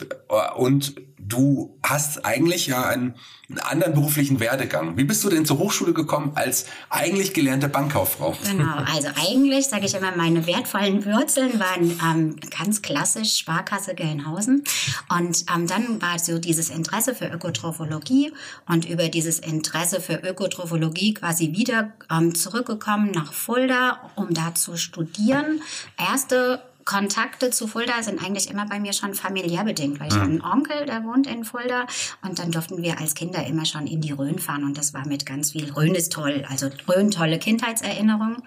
und 0.56 0.94
du 1.28 1.78
hast 1.82 2.24
eigentlich 2.24 2.66
ja 2.66 2.86
einen, 2.86 3.14
einen, 3.48 3.58
anderen 3.58 3.94
beruflichen 3.94 4.40
Werdegang. 4.40 4.96
Wie 4.96 5.04
bist 5.04 5.22
du 5.24 5.28
denn 5.28 5.44
zur 5.44 5.58
Hochschule 5.58 5.92
gekommen 5.92 6.32
als 6.34 6.66
eigentlich 6.90 7.34
gelernte 7.34 7.68
Bankkauffrau? 7.68 8.36
Genau, 8.44 8.76
also 8.94 9.08
eigentlich 9.16 9.66
sage 9.66 9.86
ich 9.86 9.94
immer, 9.94 10.16
meine 10.16 10.46
wertvollen 10.46 11.04
Wurzeln 11.04 11.58
waren 11.60 12.00
ähm, 12.04 12.36
ganz 12.56 12.82
klassisch 12.82 13.36
Sparkasse 13.36 13.94
Gelnhausen. 13.94 14.64
Und 15.08 15.44
ähm, 15.54 15.66
dann 15.66 16.00
war 16.00 16.18
so 16.18 16.38
dieses 16.38 16.70
Interesse 16.70 17.14
für 17.14 17.26
Ökotrophologie 17.26 18.32
und 18.68 18.88
über 18.88 19.08
dieses 19.08 19.38
Interesse 19.38 20.00
für 20.00 20.14
Ökotrophologie 20.14 21.14
quasi 21.14 21.52
wieder 21.52 21.92
ähm, 22.10 22.34
zurückgekommen 22.34 23.10
nach 23.12 23.32
Fulda, 23.32 24.10
um 24.16 24.32
da 24.32 24.54
zu 24.54 24.76
studieren. 24.76 25.62
Erste 25.98 26.62
Kontakte 26.88 27.50
zu 27.50 27.66
Fulda 27.66 28.02
sind 28.02 28.24
eigentlich 28.24 28.48
immer 28.48 28.64
bei 28.66 28.80
mir 28.80 28.94
schon 28.94 29.12
familiär 29.12 29.62
bedingt, 29.62 30.00
weil 30.00 30.08
ich 30.08 30.14
mhm. 30.14 30.20
habe 30.20 30.30
einen 30.30 30.42
Onkel, 30.42 30.86
der 30.86 31.04
wohnt 31.04 31.26
in 31.26 31.44
Fulda 31.44 31.86
und 32.22 32.38
dann 32.38 32.50
durften 32.50 32.82
wir 32.82 32.98
als 32.98 33.14
Kinder 33.14 33.46
immer 33.46 33.66
schon 33.66 33.86
in 33.86 34.00
die 34.00 34.12
Rhön 34.12 34.38
fahren 34.38 34.64
und 34.64 34.78
das 34.78 34.94
war 34.94 35.06
mit 35.06 35.26
ganz 35.26 35.52
viel 35.52 35.70
Rhön 35.70 35.94
ist 35.94 36.12
toll, 36.12 36.46
also 36.48 36.70
Rhön 36.88 37.10
tolle 37.10 37.38
Kindheitserinnerungen. 37.38 38.42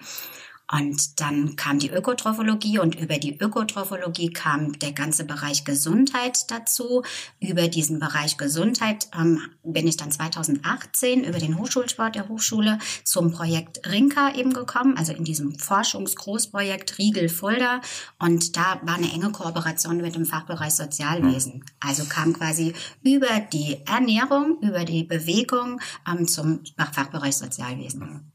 Und 0.72 1.20
dann 1.20 1.54
kam 1.56 1.78
die 1.78 1.90
Ökotrophologie 1.90 2.78
und 2.78 2.94
über 2.94 3.18
die 3.18 3.38
Ökotrophologie 3.38 4.30
kam 4.30 4.78
der 4.78 4.92
ganze 4.92 5.24
Bereich 5.24 5.64
Gesundheit 5.64 6.50
dazu. 6.50 7.02
Über 7.40 7.68
diesen 7.68 7.98
Bereich 7.98 8.38
Gesundheit 8.38 9.08
ähm, 9.14 9.42
bin 9.62 9.86
ich 9.86 9.98
dann 9.98 10.10
2018 10.10 11.24
über 11.24 11.38
den 11.38 11.58
Hochschulsport 11.58 12.14
der 12.14 12.28
Hochschule 12.28 12.78
zum 13.04 13.32
Projekt 13.32 13.86
Rinka 13.86 14.34
eben 14.34 14.54
gekommen, 14.54 14.96
also 14.96 15.12
in 15.12 15.24
diesem 15.24 15.58
Forschungsgroßprojekt 15.58 16.96
Riegel 16.96 17.28
Fulda. 17.28 17.82
Und 18.18 18.56
da 18.56 18.80
war 18.82 18.94
eine 18.94 19.12
enge 19.12 19.30
Kooperation 19.30 19.98
mit 19.98 20.14
dem 20.14 20.24
Fachbereich 20.24 20.72
Sozialwesen. 20.72 21.66
Also 21.80 22.04
kam 22.06 22.32
quasi 22.32 22.72
über 23.02 23.40
die 23.52 23.76
Ernährung, 23.86 24.56
über 24.62 24.86
die 24.86 25.04
Bewegung 25.04 25.82
ähm, 26.10 26.26
zum 26.26 26.60
Fachbereich 26.78 27.36
Sozialwesen. 27.36 28.31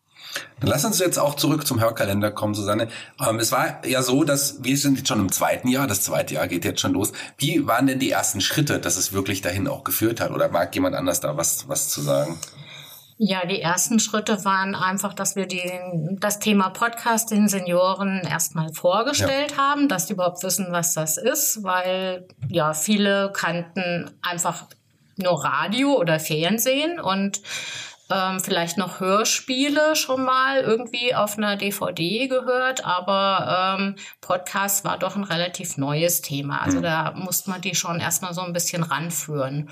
Dann 0.59 0.69
lass 0.69 0.85
uns 0.85 0.99
jetzt 0.99 1.19
auch 1.19 1.35
zurück 1.35 1.67
zum 1.67 1.79
Hörkalender 1.79 2.31
kommen, 2.31 2.55
Susanne. 2.55 2.87
Ähm, 3.25 3.39
es 3.39 3.51
war 3.51 3.85
ja 3.85 4.01
so, 4.01 4.23
dass 4.23 4.63
wir 4.63 4.77
sind 4.77 4.97
jetzt 4.97 5.07
schon 5.07 5.19
im 5.19 5.31
zweiten 5.31 5.67
Jahr, 5.67 5.87
das 5.87 6.01
zweite 6.01 6.35
Jahr 6.35 6.47
geht 6.47 6.65
jetzt 6.65 6.81
schon 6.81 6.93
los. 6.93 7.11
Wie 7.37 7.67
waren 7.67 7.87
denn 7.87 7.99
die 7.99 8.11
ersten 8.11 8.41
Schritte, 8.41 8.79
dass 8.79 8.97
es 8.97 9.13
wirklich 9.13 9.41
dahin 9.41 9.67
auch 9.67 9.83
geführt 9.83 10.19
hat? 10.19 10.31
Oder 10.31 10.49
mag 10.49 10.73
jemand 10.73 10.95
anders 10.95 11.19
da 11.19 11.37
was, 11.37 11.69
was 11.69 11.89
zu 11.89 12.01
sagen? 12.01 12.39
Ja, 13.19 13.47
die 13.47 13.61
ersten 13.61 13.99
Schritte 13.99 14.45
waren 14.45 14.75
einfach, 14.75 15.13
dass 15.13 15.35
wir 15.35 15.47
die, 15.47 15.71
das 16.19 16.37
Thema 16.37 16.69
Podcast 16.69 17.31
den 17.31 17.47
Senioren 17.47 18.19
erstmal 18.19 18.71
vorgestellt 18.71 19.53
ja. 19.53 19.57
haben, 19.57 19.89
dass 19.89 20.05
die 20.05 20.13
überhaupt 20.13 20.43
wissen, 20.43 20.67
was 20.69 20.93
das 20.93 21.17
ist, 21.17 21.63
weil 21.63 22.27
ja 22.47 22.75
viele 22.75 23.31
kannten 23.33 24.11
einfach 24.21 24.65
nur 25.17 25.43
Radio 25.43 25.97
oder 25.97 26.19
Fernsehen 26.19 26.99
und 26.99 27.41
ähm, 28.09 28.39
vielleicht 28.39 28.77
noch 28.77 28.99
Hörspiele 28.99 29.95
schon 29.95 30.23
mal 30.23 30.61
irgendwie 30.61 31.13
auf 31.13 31.37
einer 31.37 31.57
DVD 31.57 32.27
gehört, 32.27 32.85
aber 32.85 33.77
ähm, 33.79 33.95
Podcast 34.21 34.85
war 34.85 34.97
doch 34.97 35.15
ein 35.15 35.23
relativ 35.23 35.77
neues 35.77 36.21
Thema. 36.21 36.61
Also 36.61 36.77
mhm. 36.79 36.83
da 36.83 37.11
musste 37.15 37.49
man 37.49 37.61
die 37.61 37.75
schon 37.75 37.99
erstmal 37.99 38.33
so 38.33 38.41
ein 38.41 38.53
bisschen 38.53 38.83
ranführen. 38.83 39.69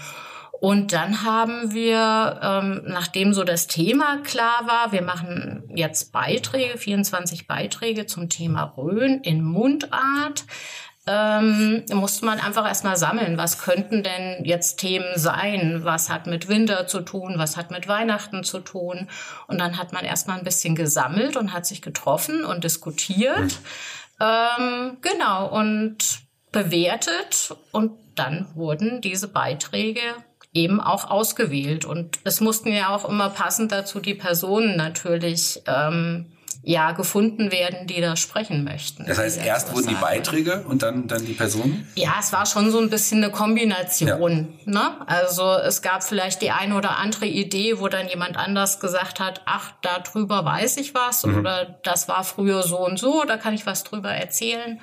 Und 0.61 0.93
dann 0.93 1.23
haben 1.23 1.73
wir, 1.73 2.39
ähm, 2.41 2.81
nachdem 2.85 3.33
so 3.33 3.43
das 3.43 3.67
Thema 3.67 4.17
klar 4.23 4.65
war, 4.65 4.91
wir 4.91 5.01
machen 5.01 5.63
jetzt 5.75 6.11
Beiträge, 6.11 6.77
24 6.77 7.45
Beiträge 7.45 8.05
zum 8.05 8.29
Thema 8.29 8.73
Rhön 8.77 9.19
in 9.19 9.43
Mundart 9.43 10.45
ähm, 11.07 11.83
musste 11.93 12.25
man 12.25 12.39
einfach 12.39 12.67
erstmal 12.67 12.97
sammeln, 12.97 13.37
was 13.37 13.59
könnten 13.59 14.01
denn 14.01 14.43
jetzt 14.43 14.77
Themen 14.77 15.17
sein, 15.17 15.81
was 15.83 16.09
hat 16.09 16.25
mit 16.25 16.47
Winter 16.47 16.87
zu 16.87 17.01
tun, 17.01 17.35
was 17.37 17.57
hat 17.57 17.69
mit 17.69 17.87
Weihnachten 17.87 18.43
zu 18.43 18.59
tun. 18.59 19.07
Und 19.47 19.59
dann 19.59 19.77
hat 19.77 19.93
man 19.93 20.03
erstmal 20.03 20.39
ein 20.39 20.43
bisschen 20.43 20.75
gesammelt 20.75 21.37
und 21.37 21.53
hat 21.53 21.65
sich 21.67 21.81
getroffen 21.81 22.43
und 22.43 22.63
diskutiert. 22.63 23.59
Ähm, 24.19 24.97
genau, 25.01 25.47
und 25.47 25.97
bewertet 26.51 27.55
und 27.71 27.91
dann 28.15 28.47
wurden 28.55 29.01
diese 29.01 29.27
Beiträge 29.27 29.99
eben 30.53 30.79
auch 30.79 31.11
ausgewählt. 31.11 31.85
Und 31.85 32.19
es 32.23 32.39
mussten 32.39 32.71
ja 32.71 32.95
auch 32.95 33.07
immer 33.07 33.29
passend 33.29 33.71
dazu 33.71 33.99
die 33.99 34.15
Personen 34.15 34.75
natürlich 34.77 35.61
ähm, 35.67 36.31
ja 36.63 36.91
gefunden 36.91 37.51
werden, 37.51 37.87
die 37.87 38.01
da 38.01 38.15
sprechen 38.15 38.63
möchten. 38.63 39.05
Das 39.05 39.17
heißt, 39.17 39.43
erst 39.43 39.73
wurden 39.73 39.87
die 39.87 39.95
Beiträge 39.95 40.65
und 40.67 40.83
dann, 40.83 41.07
dann 41.07 41.25
die 41.25 41.33
Personen? 41.33 41.87
Ja, 41.95 42.15
es 42.19 42.33
war 42.33 42.45
schon 42.45 42.71
so 42.71 42.79
ein 42.79 42.89
bisschen 42.89 43.23
eine 43.23 43.31
Kombination. 43.31 44.55
Ja. 44.65 44.71
Ne? 44.71 45.07
Also 45.07 45.53
es 45.53 45.81
gab 45.81 46.03
vielleicht 46.03 46.41
die 46.41 46.51
eine 46.51 46.75
oder 46.75 46.97
andere 46.97 47.25
Idee, 47.25 47.79
wo 47.79 47.87
dann 47.87 48.07
jemand 48.07 48.37
anders 48.37 48.79
gesagt 48.79 49.19
hat, 49.19 49.41
ach, 49.45 49.73
darüber 49.81 50.45
weiß 50.45 50.77
ich 50.77 50.93
was 50.93 51.25
mhm. 51.25 51.39
oder 51.39 51.79
das 51.83 52.07
war 52.07 52.23
früher 52.23 52.63
so 52.63 52.79
und 52.79 52.97
so, 52.97 53.23
da 53.25 53.37
kann 53.37 53.53
ich 53.53 53.65
was 53.65 53.83
drüber 53.83 54.09
erzählen. 54.09 54.79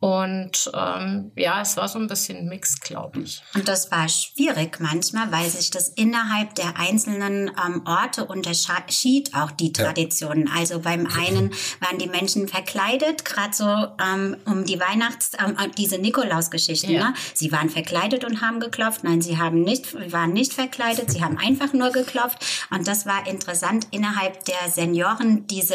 Und 0.00 0.70
ähm, 0.74 1.32
ja, 1.34 1.60
es 1.60 1.76
war 1.76 1.88
so 1.88 1.98
ein 1.98 2.06
bisschen 2.06 2.48
Mix, 2.48 2.78
glaube 2.78 3.20
ich. 3.20 3.42
Und 3.54 3.66
das 3.66 3.90
war 3.90 4.08
schwierig 4.08 4.78
manchmal, 4.78 5.32
weil 5.32 5.48
sich 5.50 5.72
das 5.72 5.88
innerhalb 5.88 6.54
der 6.54 6.78
einzelnen 6.78 7.48
ähm, 7.48 7.82
Orte 7.84 8.24
unterschied, 8.24 9.34
auch 9.34 9.50
die 9.50 9.72
Traditionen. 9.72 10.46
Ja. 10.46 10.52
Also 10.56 10.78
beim 10.78 11.08
einen 11.08 11.50
waren 11.80 11.98
die 11.98 12.06
Menschen 12.06 12.46
verkleidet, 12.46 13.24
gerade 13.24 13.52
so 13.52 13.64
ähm, 13.64 14.36
um 14.44 14.64
die 14.64 14.78
Weihnachts-, 14.78 15.32
ähm, 15.44 15.56
äh, 15.58 15.68
diese 15.76 15.98
Nikolaus-Geschichten. 15.98 16.92
Ja. 16.92 17.08
Ne? 17.08 17.14
Sie 17.34 17.50
waren 17.50 17.68
verkleidet 17.68 18.24
und 18.24 18.40
haben 18.40 18.60
geklopft. 18.60 19.02
Nein, 19.02 19.20
sie 19.20 19.36
haben 19.36 19.62
nicht, 19.62 19.94
waren 20.12 20.32
nicht 20.32 20.52
verkleidet, 20.52 21.10
sie 21.10 21.24
haben 21.24 21.38
einfach 21.38 21.72
nur 21.72 21.90
geklopft. 21.90 22.44
Und 22.70 22.86
das 22.86 23.04
war 23.04 23.26
interessant, 23.26 23.88
innerhalb 23.90 24.44
der 24.44 24.70
Senioren 24.70 25.48
diese, 25.48 25.74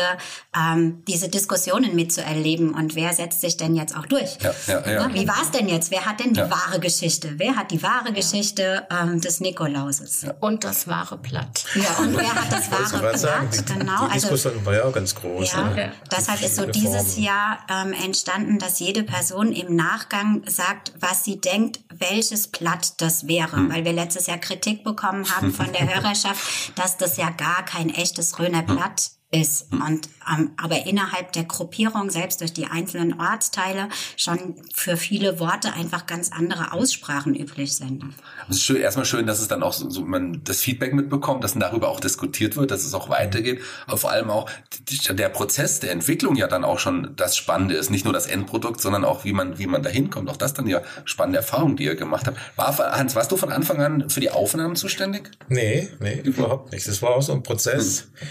ähm, 0.55 1.03
diese 1.09 1.27
Diskussionen 1.27 1.93
mitzuerleben. 1.93 2.73
Und 2.73 2.95
wer 2.95 3.11
setzt 3.11 3.41
sich 3.41 3.57
denn 3.57 3.75
jetzt 3.75 3.97
auch 3.97 4.07
durch. 4.13 4.37
Ja, 4.41 4.53
ja, 4.67 4.91
ja. 4.91 5.13
Wie 5.13 5.27
war 5.27 5.41
es 5.41 5.51
denn 5.51 5.67
jetzt? 5.67 5.91
Wer 5.91 6.05
hat 6.05 6.19
denn 6.19 6.33
die 6.33 6.41
wahre 6.41 6.79
Geschichte? 6.79 7.33
Wer 7.37 7.55
hat 7.55 7.71
die 7.71 7.81
wahre 7.81 8.13
Geschichte 8.13 8.87
ähm, 8.89 9.19
des 9.19 9.39
Nikolauses? 9.39 10.25
Und 10.39 10.63
das 10.63 10.87
wahre 10.87 11.17
Blatt. 11.17 11.65
Ja, 11.75 12.03
und 12.03 12.15
wer 12.15 12.33
hat 12.33 12.51
das 12.51 12.71
wahre 12.71 12.99
Blatt? 12.99 13.19
Sagen, 13.19 13.49
die, 13.51 13.73
genau. 13.73 14.07
Die 14.07 14.13
Diskussion 14.13 14.53
also, 14.53 14.65
war 14.65 14.73
ja 14.73 14.83
auch 14.83 14.93
ganz 14.93 15.15
groß. 15.15 15.51
Ja, 15.51 15.69
ne? 15.69 15.91
Deshalb 16.11 16.41
ist 16.41 16.55
so 16.55 16.65
dieses 16.65 17.17
Jahr 17.17 17.59
ähm, 17.69 17.93
entstanden, 17.93 18.59
dass 18.59 18.79
jede 18.79 19.03
Person 19.03 19.51
im 19.51 19.75
Nachgang 19.75 20.43
sagt, 20.45 20.93
was 20.99 21.23
sie 21.23 21.39
denkt, 21.39 21.79
welches 21.93 22.47
Blatt 22.47 23.01
das 23.01 23.27
wäre. 23.27 23.53
Hm. 23.53 23.73
Weil 23.73 23.85
wir 23.85 23.93
letztes 23.93 24.27
Jahr 24.27 24.37
Kritik 24.37 24.83
bekommen 24.83 25.25
haben 25.35 25.53
von 25.53 25.71
der 25.73 25.95
Hörerschaft, 25.95 26.77
dass 26.77 26.97
das 26.97 27.17
ja 27.17 27.29
gar 27.29 27.65
kein 27.65 27.89
echtes 27.89 28.39
Röner 28.39 28.63
Blatt 28.63 29.11
ist 29.33 29.67
und 29.71 30.07
ähm, 30.31 30.51
aber 30.57 30.85
innerhalb 30.85 31.33
der 31.33 31.43
Gruppierung 31.43 32.09
selbst 32.11 32.39
durch 32.39 32.53
die 32.53 32.67
einzelnen 32.67 33.19
Ortsteile 33.19 33.89
schon 34.15 34.55
für 34.73 34.95
viele 34.95 35.39
Worte 35.39 35.73
einfach 35.73 36.05
ganz 36.05 36.31
andere 36.31 36.71
Aussprachen 36.71 37.35
üblich 37.35 37.75
sind. 37.75 38.05
Es 38.47 38.57
ist 38.57 38.63
schön, 38.63 38.77
erstmal 38.77 39.05
schön, 39.05 39.25
dass 39.25 39.39
es 39.39 39.47
dann 39.47 39.63
auch 39.63 39.73
so, 39.73 39.89
so 39.89 40.01
man 40.01 40.43
das 40.43 40.61
Feedback 40.61 40.93
mitbekommt, 40.93 41.43
dass 41.43 41.53
darüber 41.55 41.89
auch 41.89 41.99
diskutiert 41.99 42.55
wird, 42.55 42.71
dass 42.71 42.85
es 42.85 42.93
auch 42.93 43.09
weitergeht, 43.09 43.61
aber 43.87 43.97
vor 43.97 44.11
allem 44.11 44.29
auch 44.29 44.49
die, 44.89 45.15
der 45.15 45.29
Prozess 45.29 45.79
der 45.79 45.91
Entwicklung 45.91 46.35
ja 46.35 46.47
dann 46.47 46.63
auch 46.63 46.79
schon 46.79 47.15
das 47.15 47.35
Spannende 47.35 47.75
ist, 47.75 47.89
nicht 47.89 48.05
nur 48.05 48.13
das 48.13 48.27
Endprodukt, 48.27 48.81
sondern 48.81 49.03
auch 49.03 49.25
wie 49.25 49.33
man 49.33 49.57
wie 49.57 49.67
man 49.67 49.81
da 49.81 49.89
hinkommt. 49.89 50.29
Auch 50.29 50.37
das 50.37 50.53
dann 50.53 50.67
ja 50.67 50.81
spannende 51.05 51.37
Erfahrung, 51.37 51.75
die 51.75 51.85
ihr 51.85 51.95
gemacht 51.95 52.27
habt. 52.27 52.37
War 52.55 52.77
Hans, 52.77 53.15
warst 53.15 53.31
du 53.31 53.37
von 53.37 53.51
Anfang 53.51 53.81
an 53.81 54.09
für 54.09 54.19
die 54.19 54.29
Aufnahmen 54.29 54.75
zuständig? 54.75 55.31
Nee, 55.47 55.89
nee, 55.99 56.21
überhaupt 56.23 56.71
nicht. 56.71 56.87
Das 56.87 57.01
war 57.01 57.11
auch 57.11 57.21
so 57.21 57.33
ein 57.33 57.43
Prozess. 57.43 58.07
Hm. 58.19 58.27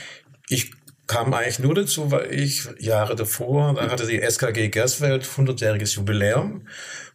Ich 0.49 0.71
kam 1.13 1.35
eigentlich 1.35 1.59
nur 1.59 1.75
dazu, 1.75 2.11
weil 2.11 2.33
ich 2.33 2.69
Jahre 2.79 3.15
davor, 3.17 3.75
da 3.75 3.91
hatte 3.91 4.07
die 4.07 4.21
SKG 4.21 4.69
Gersfeld 4.69 5.25
100-jähriges 5.25 5.97
Jubiläum 5.97 6.67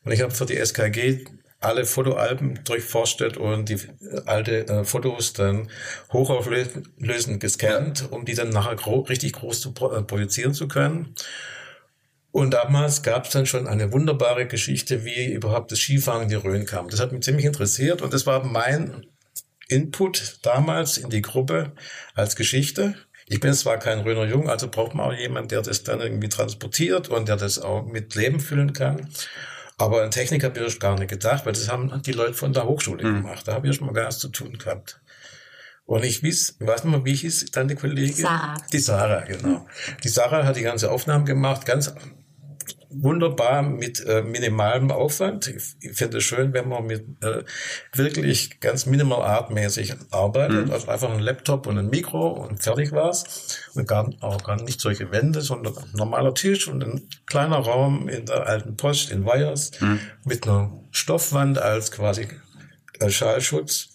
und 0.03 0.11
ich 0.11 0.21
habe 0.21 0.33
für 0.33 0.45
die 0.45 0.57
SKG 0.57 1.25
alle 1.59 1.85
Fotoalben 1.85 2.59
durchforstet 2.63 3.37
und 3.37 3.69
die 3.69 3.73
äh, 3.73 4.21
alte 4.25 4.67
äh, 4.67 4.83
Fotos 4.83 5.33
dann 5.33 5.69
hochauflösend 6.13 7.39
gescannt, 7.39 8.11
um 8.11 8.25
die 8.25 8.35
dann 8.35 8.49
nachher 8.49 8.75
gro 8.75 8.99
richtig 8.99 9.33
groß 9.33 9.61
zu 9.61 9.73
pro 9.73 9.91
äh, 9.91 10.03
projizieren 10.03 10.53
zu 10.53 10.67
können. 10.67 11.15
Und 12.31 12.53
damals 12.53 13.01
gab 13.01 13.25
es 13.25 13.31
dann 13.31 13.47
schon 13.47 13.65
eine 13.65 13.91
wunderbare 13.91 14.45
Geschichte, 14.45 15.03
wie 15.05 15.33
überhaupt 15.33 15.71
das 15.71 15.79
Skifahren 15.79 16.23
in 16.23 16.29
die 16.29 16.35
Rhön 16.35 16.67
kam. 16.67 16.89
Das 16.89 16.99
hat 16.99 17.11
mich 17.11 17.23
ziemlich 17.23 17.45
interessiert 17.45 18.03
und 18.03 18.13
das 18.13 18.27
war 18.27 18.43
mein 18.45 19.07
Input 19.67 20.39
damals 20.43 20.97
in 20.99 21.09
die 21.09 21.23
Gruppe 21.23 21.73
als 22.13 22.35
Geschichte. 22.35 22.95
Ich 23.29 23.39
bin 23.41 23.53
zwar 23.53 23.77
kein 23.77 23.99
Röner 23.99 24.25
Jung, 24.25 24.49
also 24.49 24.69
braucht 24.69 24.93
man 24.95 25.07
auch 25.07 25.13
jemanden, 25.13 25.49
der 25.49 25.61
das 25.61 25.83
dann 25.83 25.99
irgendwie 25.99 26.29
transportiert 26.29 27.09
und 27.09 27.27
der 27.27 27.35
das 27.35 27.59
auch 27.59 27.85
mit 27.85 28.15
Leben 28.15 28.39
füllen 28.39 28.71
kann. 28.73 29.09
Aber 29.77 30.01
an 30.01 30.11
Technik 30.11 30.43
habe 30.43 30.57
ich 30.57 30.63
erst 30.63 30.79
gar 30.79 30.97
nicht 30.97 31.09
gedacht, 31.09 31.45
weil 31.45 31.53
das 31.53 31.69
haben 31.69 32.01
die 32.03 32.13
Leute 32.13 32.33
von 32.33 32.53
der 32.53 32.65
Hochschule 32.65 33.03
Mhm. 33.03 33.15
gemacht. 33.23 33.47
Da 33.47 33.53
habe 33.53 33.67
ich 33.67 33.71
erst 33.73 33.81
mal 33.81 33.93
gar 33.93 34.05
nichts 34.05 34.19
zu 34.19 34.29
tun 34.29 34.57
gehabt. 34.57 35.01
Und 35.85 36.03
ich 36.03 36.23
weiß, 36.23 36.55
weiß 36.59 36.83
nicht 36.83 36.91
mal, 36.91 37.05
wie 37.05 37.15
hieß 37.15 37.51
dann 37.51 37.67
die 37.67 37.75
Kollegin? 37.75 38.13
Sarah. 38.15 38.55
Die 38.73 38.79
Sarah, 38.79 39.21
genau. 39.21 39.67
Die 40.03 40.09
Sarah 40.09 40.45
hat 40.45 40.55
die 40.55 40.61
ganze 40.63 40.89
Aufnahmen 40.91 41.25
gemacht, 41.25 41.65
ganz 41.65 41.93
wunderbar 42.89 43.61
mit 43.61 44.03
äh, 44.05 44.21
minimalem 44.21 44.91
Aufwand. 44.91 45.47
Ich, 45.47 45.75
ich 45.81 45.97
finde 45.97 46.17
es 46.17 46.23
schön, 46.23 46.53
wenn 46.53 46.67
man 46.69 46.85
mit 46.85 47.05
äh, 47.23 47.43
wirklich 47.93 48.59
ganz 48.59 48.85
minimal 48.85 49.21
artmäßig 49.21 49.93
arbeitet. 50.11 50.69
Also 50.71 50.87
einfach 50.87 51.09
ein 51.11 51.19
Laptop 51.19 51.67
und 51.67 51.77
ein 51.77 51.89
Mikro 51.89 52.27
und 52.27 52.63
fertig 52.63 52.91
war's. 52.91 53.59
Und 53.73 53.87
gar, 53.87 54.09
auch 54.21 54.43
gar 54.43 54.61
nicht 54.61 54.79
solche 54.81 55.11
Wände, 55.11 55.41
sondern 55.41 55.77
ein 55.77 55.91
normaler 55.93 56.33
Tisch 56.33 56.67
und 56.67 56.83
ein 56.83 57.07
kleiner 57.25 57.57
Raum 57.57 58.07
in 58.09 58.25
der 58.25 58.47
alten 58.47 58.75
Post 58.77 59.11
in 59.11 59.25
Weyers 59.25 59.71
mit 60.25 60.47
einer 60.47 60.71
Stoffwand 60.91 61.59
als 61.59 61.91
quasi 61.91 62.27
äh, 62.99 63.09
Schallschutz. 63.09 63.89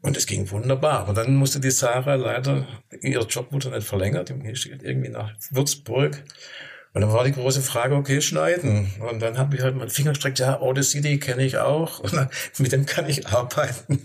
Und 0.00 0.16
es 0.16 0.26
ging 0.26 0.50
wunderbar. 0.50 1.00
Aber 1.00 1.12
dann 1.12 1.34
musste 1.34 1.60
die 1.60 1.70
Sarah 1.70 2.14
leider, 2.14 2.66
ihr 3.00 3.20
Job 3.20 3.52
wurde 3.52 3.70
nicht 3.70 3.86
verlängert, 3.86 4.28
die 4.28 4.48
ist 4.48 4.66
irgendwie 4.66 5.08
nach 5.08 5.32
Würzburg. 5.50 6.22
Und 6.98 7.02
dann 7.02 7.12
war 7.12 7.22
die 7.22 7.30
große 7.30 7.62
Frage, 7.62 7.94
okay, 7.94 8.20
schneiden. 8.20 8.92
Und 9.08 9.20
dann 9.20 9.38
habe 9.38 9.54
ich 9.54 9.62
halt 9.62 9.76
meinen 9.76 9.88
Finger 9.88 10.10
gestreckt, 10.10 10.40
ja, 10.40 10.58
Audacity 10.58 11.20
kenne 11.20 11.44
ich 11.44 11.56
auch. 11.56 12.00
Und 12.00 12.12
dann, 12.12 12.28
mit 12.58 12.72
dem 12.72 12.86
kann 12.86 13.08
ich 13.08 13.28
arbeiten. 13.28 14.02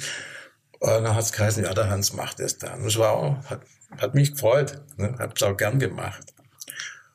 Und 0.78 0.90
dann 0.90 1.16
hat 1.16 1.24
es 1.24 1.32
geheißen, 1.32 1.64
ja, 1.64 1.74
der 1.74 1.90
Hans 1.90 2.14
macht 2.14 2.40
es 2.40 2.60
dann. 2.60 2.82
Und 2.82 2.86
es 2.86 3.00
war 3.00 3.14
auch, 3.14 3.46
hat, 3.46 3.62
hat 3.98 4.14
mich 4.14 4.34
gefreut. 4.34 4.80
Ne? 4.98 5.16
Hab's 5.18 5.42
auch 5.42 5.58
gern 5.58 5.80
gemacht. 5.80 6.22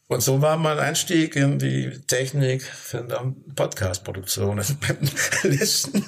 Und 0.09 0.21
so 0.21 0.43
war 0.43 0.57
mein 0.57 0.81
Einstieg 0.81 1.37
in 1.37 1.61
die 1.61 1.91
Technik 2.09 2.65
für 2.65 2.99
eine 2.99 3.37
Podcast-Produktion. 3.55 4.57
Beim 4.57 4.99
letzten 5.53 6.05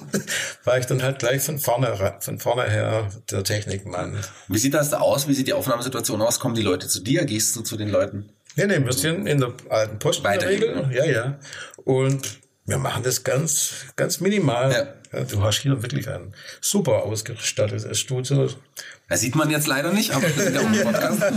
war 0.64 0.78
ich 0.78 0.86
dann 0.86 1.00
halt 1.00 1.20
gleich 1.20 1.42
von 1.42 1.60
vorne, 1.60 2.16
von 2.18 2.40
vorne 2.40 2.68
her 2.68 3.08
der 3.30 3.44
Technikmann. 3.44 4.18
Wie 4.48 4.58
sieht 4.58 4.74
das 4.74 4.90
da 4.90 4.98
aus? 4.98 5.28
Wie 5.28 5.34
sieht 5.34 5.46
die 5.46 5.52
Aufnahmesituation 5.52 6.20
aus? 6.22 6.40
Kommen 6.40 6.56
die 6.56 6.62
Leute 6.62 6.88
zu 6.88 6.98
dir? 7.04 7.24
Gehst 7.24 7.54
du 7.54 7.60
zu 7.60 7.76
den 7.76 7.88
Leuten? 7.90 8.32
Nee, 8.56 8.66
nee, 8.66 8.84
wir 8.84 8.92
sind 8.92 9.26
in 9.26 9.40
der 9.40 9.52
alten 9.68 9.98
Post 9.98 10.24
in 10.24 10.24
der 10.24 10.48
Regel. 10.48 10.90
Ja, 10.92 11.04
ja. 11.04 11.38
Und 11.84 12.40
wir 12.66 12.78
machen 12.78 13.02
das 13.02 13.24
ganz, 13.24 13.86
ganz 13.96 14.20
minimal. 14.20 14.72
Ja. 14.72 15.00
Ja, 15.12 15.24
du 15.24 15.42
hast 15.42 15.62
hier 15.62 15.82
wirklich 15.82 16.08
ein 16.08 16.32
super 16.60 17.02
ausgestattetes 17.02 17.98
Studio. 17.98 18.48
Das 19.08 19.20
sieht 19.20 19.34
man 19.34 19.50
jetzt 19.50 19.66
leider 19.66 19.92
nicht, 19.92 20.12
aber 20.12 20.28
sind 20.28 20.54
ja. 20.54 20.62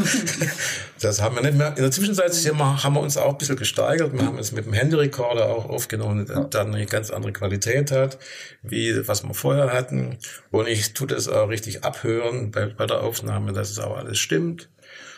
Das 1.02 1.22
haben 1.24 1.36
wir 1.36 1.42
nicht 1.42 1.58
mehr. 1.58 1.70
In 1.70 1.82
der 1.82 1.90
Zwischenzeit 1.90 2.34
haben 2.34 2.94
wir 2.94 3.02
uns 3.02 3.18
auch 3.18 3.32
ein 3.32 3.38
bisschen 3.40 3.56
gesteigert. 3.56 4.14
Wir 4.14 4.28
haben 4.28 4.38
es 4.38 4.52
mit 4.52 4.68
dem 4.68 4.74
Handyrekorder 4.74 5.48
auch 5.48 5.70
aufgenommen, 5.70 6.28
der 6.28 6.42
dann 6.42 6.76
eine 6.76 6.86
ganz 6.86 7.10
andere 7.10 7.34
Qualität 7.34 7.90
hat, 7.90 8.20
wie 8.62 9.08
was 9.08 9.24
wir 9.24 9.34
vorher 9.34 9.74
hatten. 9.74 10.20
Und 10.52 10.68
ich 10.68 10.94
tue 10.94 11.08
das 11.08 11.28
auch 11.28 11.50
richtig 11.50 11.84
abhören 11.84 12.52
bei, 12.52 12.68
bei 12.68 12.86
der 12.86 13.02
Aufnahme, 13.02 13.54
dass 13.54 13.72
es 13.72 13.80
auch 13.80 13.98
alles 13.98 14.20
stimmt. 14.20 14.70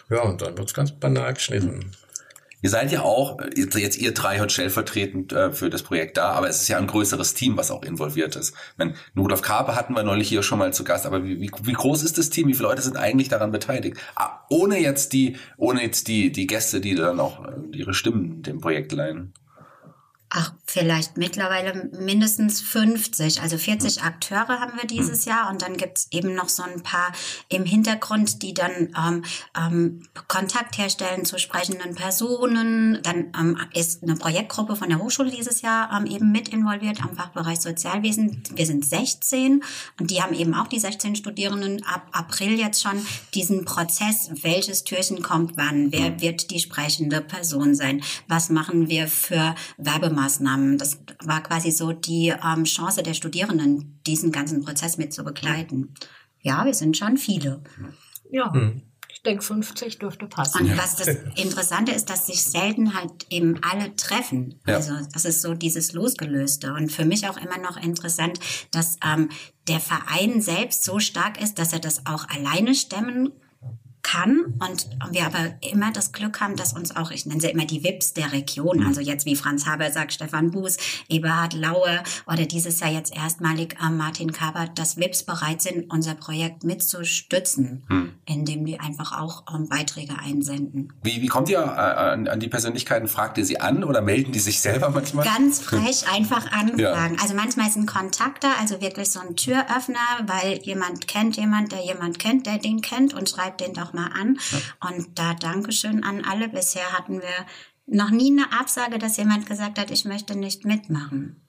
Ja, 0.10 0.22
und 0.22 0.42
dann 0.42 0.58
wird's 0.58 0.74
ganz 0.74 0.92
banal 0.92 1.34
geschnitten. 1.34 1.92
Ihr 2.66 2.72
seid 2.72 2.92
ja 2.92 3.04
auch, 3.04 3.40
äh, 3.40 3.80
jetzt 3.80 3.98
ihr 3.98 4.12
drei 4.12 4.40
heute 4.40 4.52
stellvertretend 4.52 5.34
äh, 5.34 5.52
für 5.52 5.70
das 5.70 5.84
Projekt 5.84 6.18
da, 6.18 6.32
aber 6.32 6.50
es 6.50 6.64
ist 6.64 6.68
ja 6.68 6.80
ein 6.80 6.88
größeres 6.88 7.36
Team, 7.36 7.58
was 7.58 7.70
auch 7.70 7.84
involviert 7.84 8.36
ist. 8.36 8.56
Rudolf 9.16 9.44
Karpe 9.44 9.76
hatten 9.76 9.94
wir 9.94 10.02
neulich 10.02 10.30
hier 10.30 10.42
schon 10.42 10.58
mal 10.58 10.74
zu 10.74 10.84
Gast, 10.84 11.06
aber 11.06 11.24
wie, 11.24 11.40
wie, 11.40 11.52
wie 11.62 11.74
groß 11.74 12.02
ist 12.02 12.18
das 12.18 12.32
Team? 12.32 12.48
Wie 12.48 12.56
viele 12.56 12.70
Leute 12.70 12.82
sind 12.82 12.98
eigentlich 12.98 13.30
daran 13.30 13.52
beteiligt? 13.52 13.98
Ah, 14.16 14.40
ohne 14.50 14.80
jetzt 14.80 15.14
die, 15.14 15.38
ohne 15.58 15.84
jetzt 15.84 16.08
die, 16.08 16.32
die 16.32 16.48
Gäste, 16.48 16.82
die 16.82 16.96
dann 16.96 17.20
auch 17.20 17.46
äh, 17.46 17.52
ihre 17.72 17.94
Stimmen 17.94 18.42
dem 18.42 18.60
Projekt 18.60 18.92
leihen. 18.94 19.34
Ach, 20.29 20.53
vielleicht 20.65 21.17
mittlerweile 21.17 21.89
mindestens 21.98 22.60
50. 22.60 23.41
Also 23.41 23.58
40 23.58 24.01
Akteure 24.01 24.60
haben 24.60 24.74
wir 24.75 24.88
dieses 24.88 25.25
Jahr 25.25 25.50
und 25.50 25.62
dann 25.62 25.77
gibt's 25.77 26.08
eben 26.12 26.34
noch 26.34 26.50
so 26.50 26.63
ein 26.63 26.82
paar 26.82 27.12
im 27.48 27.63
Hintergrund, 27.63 28.41
die 28.41 28.53
dann 28.53 28.94
ähm, 28.98 29.24
ähm, 29.55 30.08
Kontakt 30.27 30.77
herstellen 30.77 31.25
zu 31.25 31.38
sprechenden 31.38 31.96
Personen. 31.96 33.00
Dann 33.03 33.32
ähm, 33.39 33.58
ist 33.74 34.03
eine 34.03 34.15
Projektgruppe 34.15 34.75
von 34.75 34.89
der 34.89 35.00
Hochschule 35.00 35.29
dieses 35.29 35.61
Jahr 35.61 35.92
ähm, 35.96 36.05
eben 36.05 36.31
mit 36.31 36.50
involviert 36.50 37.01
am 37.03 37.16
Fachbereich 37.16 37.61
Sozialwesen. 37.61 38.44
Wir 38.55 38.66
sind 38.66 38.83
16 38.83 39.64
und 40.00 40.11
die 40.11 40.22
haben 40.22 40.33
eben 40.33 40.55
auch 40.55 40.68
die 40.68 40.79
16 40.79 41.16
Studierenden 41.16 41.85
ab 41.85 42.07
April 42.11 42.59
jetzt 42.59 42.81
schon 42.81 43.05
diesen 43.35 43.64
Prozess, 43.64 44.31
welches 44.42 44.83
Türchen 44.83 45.22
kommt 45.22 45.55
wann, 45.55 45.92
wer 45.92 46.20
wird 46.20 46.51
die 46.51 46.59
sprechende 46.59 47.22
Person 47.22 47.75
sein, 47.75 48.01
was 48.27 48.50
machen 48.50 48.90
wir 48.90 49.07
für 49.07 49.55
Werbemaßnahmen. 50.16 50.78
Das 50.78 51.00
war 51.24 51.42
quasi 51.44 51.72
so 51.72 51.92
die 51.92 52.34
ähm, 52.44 52.64
Chance 52.64 53.04
der 53.04 53.14
Studierenden, 53.14 54.00
diesen 54.06 54.32
ganzen 54.32 54.64
Prozess 54.64 54.98
mit 54.98 55.14
zu 55.14 55.24
begleiten. 55.24 55.94
Ja, 56.42 56.66
wir 56.66 56.74
sind 56.74 56.98
schon 56.98 57.18
viele. 57.18 57.62
Ja, 58.32 58.54
ich 59.12 59.22
denke 59.24 59.44
50 59.44 59.98
dürfte 59.98 60.28
passen. 60.28 60.62
Und 60.62 60.78
was 60.78 60.98
das 60.98 61.08
Interessante 61.36 61.92
ist, 61.92 62.10
dass 62.10 62.28
sich 62.28 62.44
selten 62.44 62.94
halt 62.94 63.25
eben 63.30 63.60
alle 63.64 63.96
treffen. 63.96 64.60
Ja. 64.68 64.75
Also 64.75 64.94
das 65.14 65.25
ist 65.25 65.42
so 65.42 65.54
dieses 65.54 65.94
Losgelöste. 65.94 66.74
Und 66.74 66.92
für 66.92 67.06
mich 67.06 67.28
auch 67.28 67.38
immer 67.38 67.58
noch 67.58 67.78
interessant, 67.78 68.40
dass 68.72 68.98
ähm, 69.04 69.30
der 69.68 69.80
Verein 69.80 70.42
selbst 70.42 70.84
so 70.84 71.00
stark 71.00 71.42
ist, 71.42 71.58
dass 71.58 71.74
er 71.74 71.80
das 71.80 72.06
auch 72.06 72.28
alleine 72.30 72.75
stemmen 72.75 73.32
kann 74.05 74.53
und 74.59 74.87
wir 75.11 75.25
aber 75.25 75.55
immer 75.61 75.91
das 75.91 76.11
Glück 76.11 76.39
haben, 76.39 76.55
dass 76.55 76.74
uns 76.74 76.96
auch, 76.96 77.09
ich 77.09 77.25
nenne 77.25 77.41
sie 77.41 77.48
immer 77.48 77.65
die 77.65 77.83
VIPs 77.83 78.13
der 78.13 78.31
Region, 78.33 78.85
also 78.85 79.01
jetzt 79.01 79.25
wie 79.25 79.35
Franz 79.35 79.65
Haber 79.65 79.91
sagt, 79.91 80.13
Stefan 80.13 80.51
Buß, 80.51 80.77
Eberhard 81.09 81.53
Laue 81.53 82.03
oder 82.27 82.46
dieses 82.46 82.79
Jahr 82.79 82.91
jetzt 82.91 83.15
erstmalig 83.15 83.75
äh, 83.81 83.89
Martin 83.89 84.31
Kabert, 84.31 84.77
dass 84.77 84.98
VIPs 84.98 85.24
bereit 85.24 85.63
sind, 85.63 85.91
unser 85.91 86.13
Projekt 86.13 86.63
mitzustützen, 86.63 87.83
indem 88.25 88.65
die 88.65 88.79
einfach 88.79 89.20
auch 89.20 89.44
ähm, 89.53 89.68
Beiträge 89.68 90.13
einsenden. 90.20 90.94
Wie, 91.01 91.24
wie 91.24 91.27
kommt 91.27 91.50
ihr 91.50 91.59
äh, 91.59 91.61
an, 91.61 92.27
an 92.27 92.39
die 92.39 92.48
Persönlichkeiten? 92.48 93.07
Fragt 93.07 93.39
ihr 93.39 93.46
sie 93.46 93.59
an 93.59 93.83
oder 93.83 94.01
melden 94.01 94.31
die 94.31 94.39
sich 94.39 94.59
selber 94.59 94.91
manchmal? 94.91 95.25
Ganz 95.25 95.61
frech 95.61 96.05
einfach 96.13 96.51
anfragen. 96.51 96.77
Ja. 96.79 97.22
Also 97.22 97.33
manchmal 97.33 97.70
ist 97.70 97.75
ein 97.75 97.87
Kontakter, 97.87 98.50
also 98.59 98.81
wirklich 98.81 99.09
so 99.09 99.20
ein 99.20 99.35
Türöffner, 99.35 99.98
weil 100.27 100.59
jemand 100.61 101.07
kennt 101.07 101.37
jemand, 101.37 101.72
der 101.72 101.83
jemand 101.83 102.20
kennt, 102.20 102.46
der 102.46 102.59
den 102.59 102.81
kennt 102.81 103.15
und 103.15 103.27
schreibt 103.27 103.61
den 103.61 103.74
doch 103.74 103.95
mal 103.96 104.12
an. 104.14 104.38
Und 104.88 105.18
da 105.18 105.34
Dankeschön 105.34 106.03
an 106.03 106.24
alle. 106.24 106.50
Bisher 106.50 106.92
hatten 106.92 107.22
wir 107.22 107.46
noch 107.88 108.10
nie 108.12 108.31
eine 108.31 108.51
Absage, 108.60 109.00
dass 109.00 109.18
jemand 109.18 109.46
gesagt 109.46 109.79
hat, 109.79 109.92
ich 109.92 110.05
möchte 110.05 110.38
nicht 110.38 110.66
mitmachen. 110.66 111.42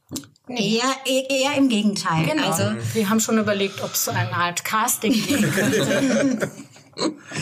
Eher, 0.49 0.85
eher, 1.05 1.31
eher 1.31 1.55
im 1.57 1.69
Gegenteil. 1.69 2.25
Genau. 2.27 2.47
Also 2.47 2.65
wir 2.95 3.11
haben 3.11 3.19
schon 3.19 3.39
überlegt, 3.39 3.83
ob 3.83 3.93
es 3.93 4.09
eine 4.09 4.33
Art 4.33 4.65
Casting 4.65 5.13
geben 5.13 5.51
könnte. 5.55 6.51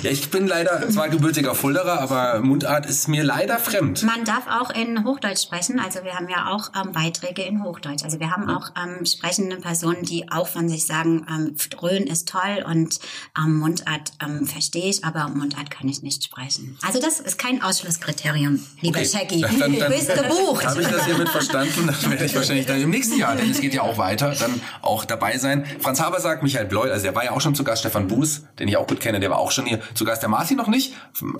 Ja, 0.02 0.10
ich 0.10 0.30
bin 0.30 0.46
leider 0.48 0.88
zwar 0.90 1.08
gebürtiger 1.08 1.54
Fulderer, 1.54 2.00
aber 2.00 2.40
Mundart 2.40 2.86
ist 2.86 3.06
mir 3.08 3.22
leider 3.22 3.58
fremd. 3.58 4.02
Man 4.02 4.24
darf 4.24 4.46
auch 4.48 4.70
in 4.70 5.04
Hochdeutsch 5.04 5.42
sprechen. 5.42 5.78
Also 5.78 6.02
wir 6.02 6.14
haben 6.14 6.28
ja 6.28 6.48
auch 6.50 6.70
ähm, 6.74 6.92
Beiträge 6.92 7.42
in 7.42 7.62
Hochdeutsch. 7.62 8.02
Also 8.02 8.18
wir 8.18 8.30
haben 8.32 8.50
auch 8.50 8.70
ähm, 8.76 9.06
sprechende 9.06 9.56
Personen, 9.56 10.02
die 10.02 10.30
auch 10.32 10.48
von 10.48 10.68
sich 10.68 10.86
sagen, 10.86 11.24
ähm, 11.30 11.54
Dröhn 11.70 12.06
ist 12.08 12.28
toll 12.28 12.64
und 12.66 12.98
ähm, 13.38 13.58
Mundart 13.58 14.12
ähm, 14.20 14.46
verstehe 14.46 14.90
ich, 14.90 15.04
aber 15.04 15.28
Mundart 15.28 15.70
kann 15.70 15.88
ich 15.88 16.02
nicht 16.02 16.24
sprechen. 16.24 16.76
Also 16.84 17.00
das 17.00 17.20
ist 17.20 17.38
kein 17.38 17.62
Ausschlusskriterium, 17.62 18.58
lieber 18.80 18.98
Okay. 18.98 19.08
Shaggy. 19.08 19.40
Dann- 19.40 19.58
dann- 19.58 19.72
du 19.72 19.88
bist 19.96 20.14
gebucht. 20.14 20.66
Habe 20.66 20.82
ich 20.82 20.88
das 20.88 21.04
hiermit 21.06 21.28
verstanden? 21.28 21.86
Dann 22.02 22.10
werde 22.10 22.24
ich 22.24 22.34
wahrscheinlich 22.34 22.66
dann 22.66 22.80
im 22.80 22.90
nächsten 22.90 23.18
Jahr, 23.18 23.36
denn 23.36 23.50
es 23.50 23.60
geht 23.60 23.74
ja 23.74 23.82
auch 23.82 23.98
weiter, 23.98 24.34
dann 24.38 24.60
auch 24.82 25.04
dabei 25.04 25.38
sein. 25.38 25.64
Franz 25.80 26.00
Haber 26.00 26.20
sagt, 26.20 26.42
Michael 26.42 26.66
Bleu, 26.66 26.90
also 26.90 27.04
der 27.04 27.14
war 27.14 27.24
ja 27.24 27.30
auch 27.32 27.40
schon 27.40 27.54
zu 27.54 27.62
Gast, 27.64 27.80
Stefan 27.80 28.08
Buß, 28.08 28.42
den 28.58 28.66
ich 28.68 28.76
auch 28.76 28.86
gut 28.86 29.00
kenne, 29.00 29.20
der 29.20 29.30
war 29.30 29.38
auch 29.38 29.43
schon 29.50 29.66
hier 29.66 29.80
zu 29.94 30.04
Gast. 30.04 30.22
Der 30.22 30.28
Martin 30.28 30.56
noch 30.56 30.68
nicht. 30.68 30.94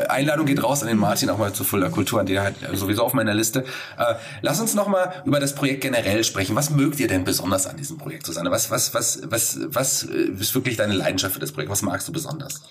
Einladung 0.09 0.47
geht 0.47 0.63
raus 0.63 0.83
an 0.83 0.89
den 0.89 0.99
Martin, 0.99 1.31
auch 1.31 1.39
mal 1.39 1.53
zu 1.53 1.65
Fulda 1.65 1.89
Kultur, 1.89 2.21
an 2.21 2.27
der 2.27 2.43
halt 2.43 2.57
sowieso 2.75 3.03
auf 3.03 3.15
meiner 3.15 3.35
Liste. 3.35 3.65
Äh, 3.99 4.15
lass 4.43 4.61
uns 4.61 4.75
noch 4.75 4.89
mal 4.89 5.23
über 5.25 5.41
das 5.41 5.55
Projekt 5.55 5.83
generell 5.83 6.25
sprechen. 6.25 6.57
Was 6.57 6.71
mögt 6.71 7.01
ihr 7.01 7.09
denn 7.09 7.25
besonders 7.25 7.67
an 7.67 7.77
diesem 7.77 7.99
Projekt, 7.99 8.27
Susanne? 8.27 8.51
Was, 8.51 8.71
was, 8.71 8.95
was, 8.95 9.23
was, 9.25 9.59
was 9.67 10.05
äh, 10.05 10.31
ist 10.39 10.55
wirklich 10.55 10.77
deine 10.77 10.95
Leidenschaft 10.95 11.35
für 11.35 11.41
das 11.41 11.53
Projekt? 11.53 11.71
Was 11.71 11.83
magst 11.83 12.09
du 12.09 12.13
besonders? 12.13 12.63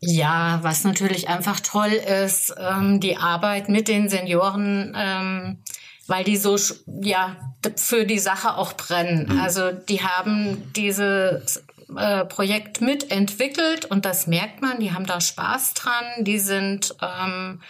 Ja, 0.00 0.58
was 0.62 0.84
natürlich 0.84 1.28
einfach 1.28 1.60
toll 1.60 1.92
ist, 1.92 2.54
ähm, 2.58 3.00
die 3.00 3.16
Arbeit 3.16 3.68
mit 3.68 3.88
den 3.88 4.08
Senioren, 4.08 4.94
ähm, 4.96 5.58
weil 6.06 6.24
die 6.24 6.36
so 6.36 6.56
ja 7.00 7.36
für 7.76 8.04
die 8.04 8.18
Sache 8.18 8.56
auch 8.56 8.74
brennen. 8.74 9.40
Also 9.40 9.72
die 9.72 10.02
haben 10.02 10.72
dieses 10.74 11.64
äh, 11.96 12.24
Projekt 12.24 12.80
mitentwickelt 12.80 13.84
und 13.84 14.04
das 14.04 14.26
merkt 14.26 14.62
man. 14.62 14.80
Die 14.80 14.92
haben 14.92 15.06
da 15.06 15.20
Spaß 15.20 15.74
dran. 15.74 16.24
Die 16.24 16.38
sind 16.38 16.94
ähm, 17.02 17.60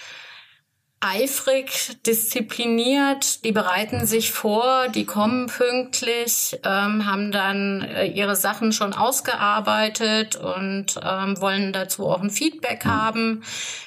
eifrig, 1.00 2.02
diszipliniert, 2.06 3.44
die 3.44 3.52
bereiten 3.52 4.06
sich 4.06 4.32
vor, 4.32 4.88
die 4.88 5.04
kommen 5.04 5.46
pünktlich, 5.46 6.58
ähm, 6.64 7.06
haben 7.06 7.30
dann 7.30 7.82
äh, 7.82 8.06
ihre 8.06 8.34
Sachen 8.34 8.72
schon 8.72 8.94
ausgearbeitet 8.94 10.36
und 10.36 10.98
ähm, 11.02 11.40
wollen 11.40 11.72
dazu 11.72 12.06
auch 12.06 12.22
ein 12.22 12.30
Feedback 12.30 12.86
haben, 12.86 13.42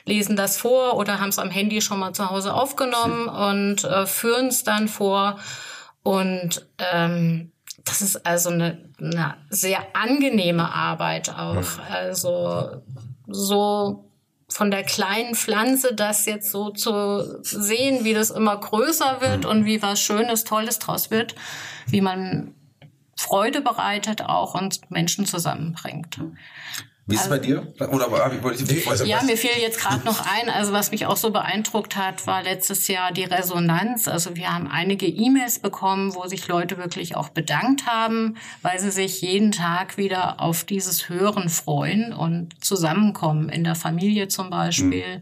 lesen 0.05 0.35
das 0.35 0.57
vor 0.57 0.97
oder 0.97 1.19
haben 1.19 1.29
es 1.29 1.39
am 1.39 1.49
Handy 1.49 1.81
schon 1.81 1.99
mal 1.99 2.13
zu 2.13 2.29
Hause 2.29 2.53
aufgenommen 2.53 3.27
und 3.27 3.83
äh, 3.83 4.05
führen 4.05 4.47
es 4.47 4.63
dann 4.63 4.87
vor. 4.87 5.39
Und 6.03 6.67
ähm, 6.93 7.51
das 7.89 8.01
ist 8.01 8.25
also 8.25 8.49
eine, 8.49 8.77
eine 8.99 9.35
sehr 9.49 9.79
angenehme 9.93 10.73
Arbeit 10.73 11.29
auch. 11.29 11.79
Also 11.89 12.81
so 13.27 14.05
von 14.47 14.71
der 14.71 14.83
kleinen 14.83 15.35
Pflanze 15.35 15.93
das 15.93 16.25
jetzt 16.25 16.51
so 16.51 16.71
zu 16.71 17.43
sehen, 17.43 18.03
wie 18.03 18.13
das 18.13 18.31
immer 18.31 18.57
größer 18.57 19.21
wird 19.21 19.45
und 19.45 19.65
wie 19.65 19.81
was 19.81 20.01
Schönes, 20.01 20.43
Tolles 20.43 20.79
draus 20.79 21.11
wird, 21.11 21.35
wie 21.87 22.01
man 22.01 22.55
Freude 23.15 23.61
bereitet 23.61 24.21
auch 24.21 24.55
und 24.55 24.89
Menschen 24.89 25.25
zusammenbringt. 25.25 26.19
Wie 27.09 27.15
ist 27.15 27.23
es 27.23 27.29
bei 27.29 27.39
dir? 27.39 27.73
Oder 27.79 28.11
wollte 28.11 28.63
ich 28.63 28.87
Also 28.87 29.05
Ja, 29.05 29.23
mir 29.23 29.35
fiel 29.35 29.51
jetzt 29.59 29.79
gerade 29.79 30.05
noch 30.05 30.19
ein, 30.19 30.49
also 30.49 30.73
was 30.73 30.91
mich 30.91 31.05
auch 31.05 31.17
so 31.17 31.31
beeindruckt 31.31 31.95
hat, 31.95 32.27
war 32.27 32.43
letztes 32.43 32.87
Jahr 32.87 33.11
die 33.11 33.23
Resonanz. 33.23 34.07
Also 34.07 34.35
wir 34.35 34.53
haben 34.53 34.67
einige 34.67 35.07
E-Mails 35.07 35.59
bekommen, 35.59 36.13
wo 36.13 36.27
sich 36.27 36.47
Leute 36.47 36.77
wirklich 36.77 37.15
auch 37.15 37.29
bedankt 37.29 37.87
haben, 37.87 38.37
weil 38.61 38.79
sie 38.79 38.91
sich 38.91 39.21
jeden 39.21 39.51
Tag 39.51 39.97
wieder 39.97 40.39
auf 40.39 40.63
dieses 40.63 41.09
Hören 41.09 41.49
freuen 41.49 42.13
und 42.13 42.63
zusammenkommen, 42.63 43.49
in 43.49 43.63
der 43.63 43.75
Familie 43.75 44.27
zum 44.27 44.49
Beispiel, 44.49 45.21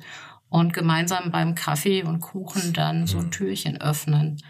und 0.50 0.74
gemeinsam 0.74 1.32
beim 1.32 1.56
Kaffee 1.56 2.04
und 2.04 2.22
Kuchen 2.22 2.74
dann 2.74 3.08
so 3.08 3.20
ein 3.20 3.32
Türchen 3.32 3.82
öffnen. 3.82 4.42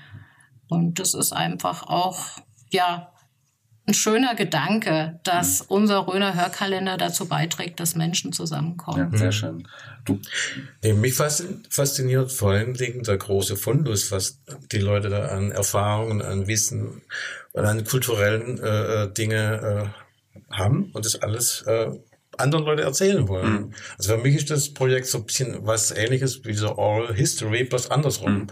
Und 0.67 1.00
das 1.00 1.13
ist 1.13 1.34
einfach 1.34 1.84
auch, 1.84 2.39
ja, 2.69 3.12
ein 3.88 3.93
schöner 3.93 4.36
Gedanke, 4.36 5.19
dass 5.23 5.62
unser 5.62 6.08
Röner 6.08 6.36
Hörkalender 6.36 6.97
dazu 6.97 7.28
beiträgt, 7.28 7.80
dass 7.80 7.95
Menschen 7.95 8.34
zusammenkommen. 8.34 9.10
Ja, 9.13 9.17
sehr 9.17 9.32
schön. 9.32 9.67
Du, 10.04 10.19
Nee, 10.84 10.93
mich 10.93 11.13
faszin- 11.13 11.63
fasziniert 11.69 12.32
vor 12.32 12.52
allen 12.52 12.73
Dingen 12.73 13.04
der 13.04 13.17
große 13.17 13.56
Fundus, 13.56 14.12
was 14.12 14.41
die 14.71 14.80
Leute 14.80 15.10
da 15.10 15.28
an 15.28 15.52
Erfahrungen, 15.52 16.21
an 16.21 16.47
Wissen 16.47 17.02
und 17.54 17.65
an 17.65 17.86
kulturellen 17.86 18.60
äh, 18.62 19.04
äh, 19.04 19.13
Dinge 19.13 19.91
äh, 19.93 20.54
haben 20.54 20.91
und 20.93 21.06
das 21.06 21.21
alles 21.21 21.62
äh, 21.65 21.88
anderen 22.38 22.65
Leute 22.65 22.84
erzählen 22.84 23.28
wollen. 23.28 23.73
Also 23.97 24.15
für 24.15 24.21
mich 24.21 24.36
ist 24.36 24.50
das 24.50 24.73
Projekt 24.73 25.08
so 25.08 25.19
ein 25.19 25.26
bisschen 25.26 25.65
was 25.65 25.91
ähnliches 25.91 26.43
wie 26.45 26.54
so 26.54 26.78
Oral 26.78 27.13
History, 27.13 27.63
bloß 27.63 27.91
andersrum. 27.91 28.47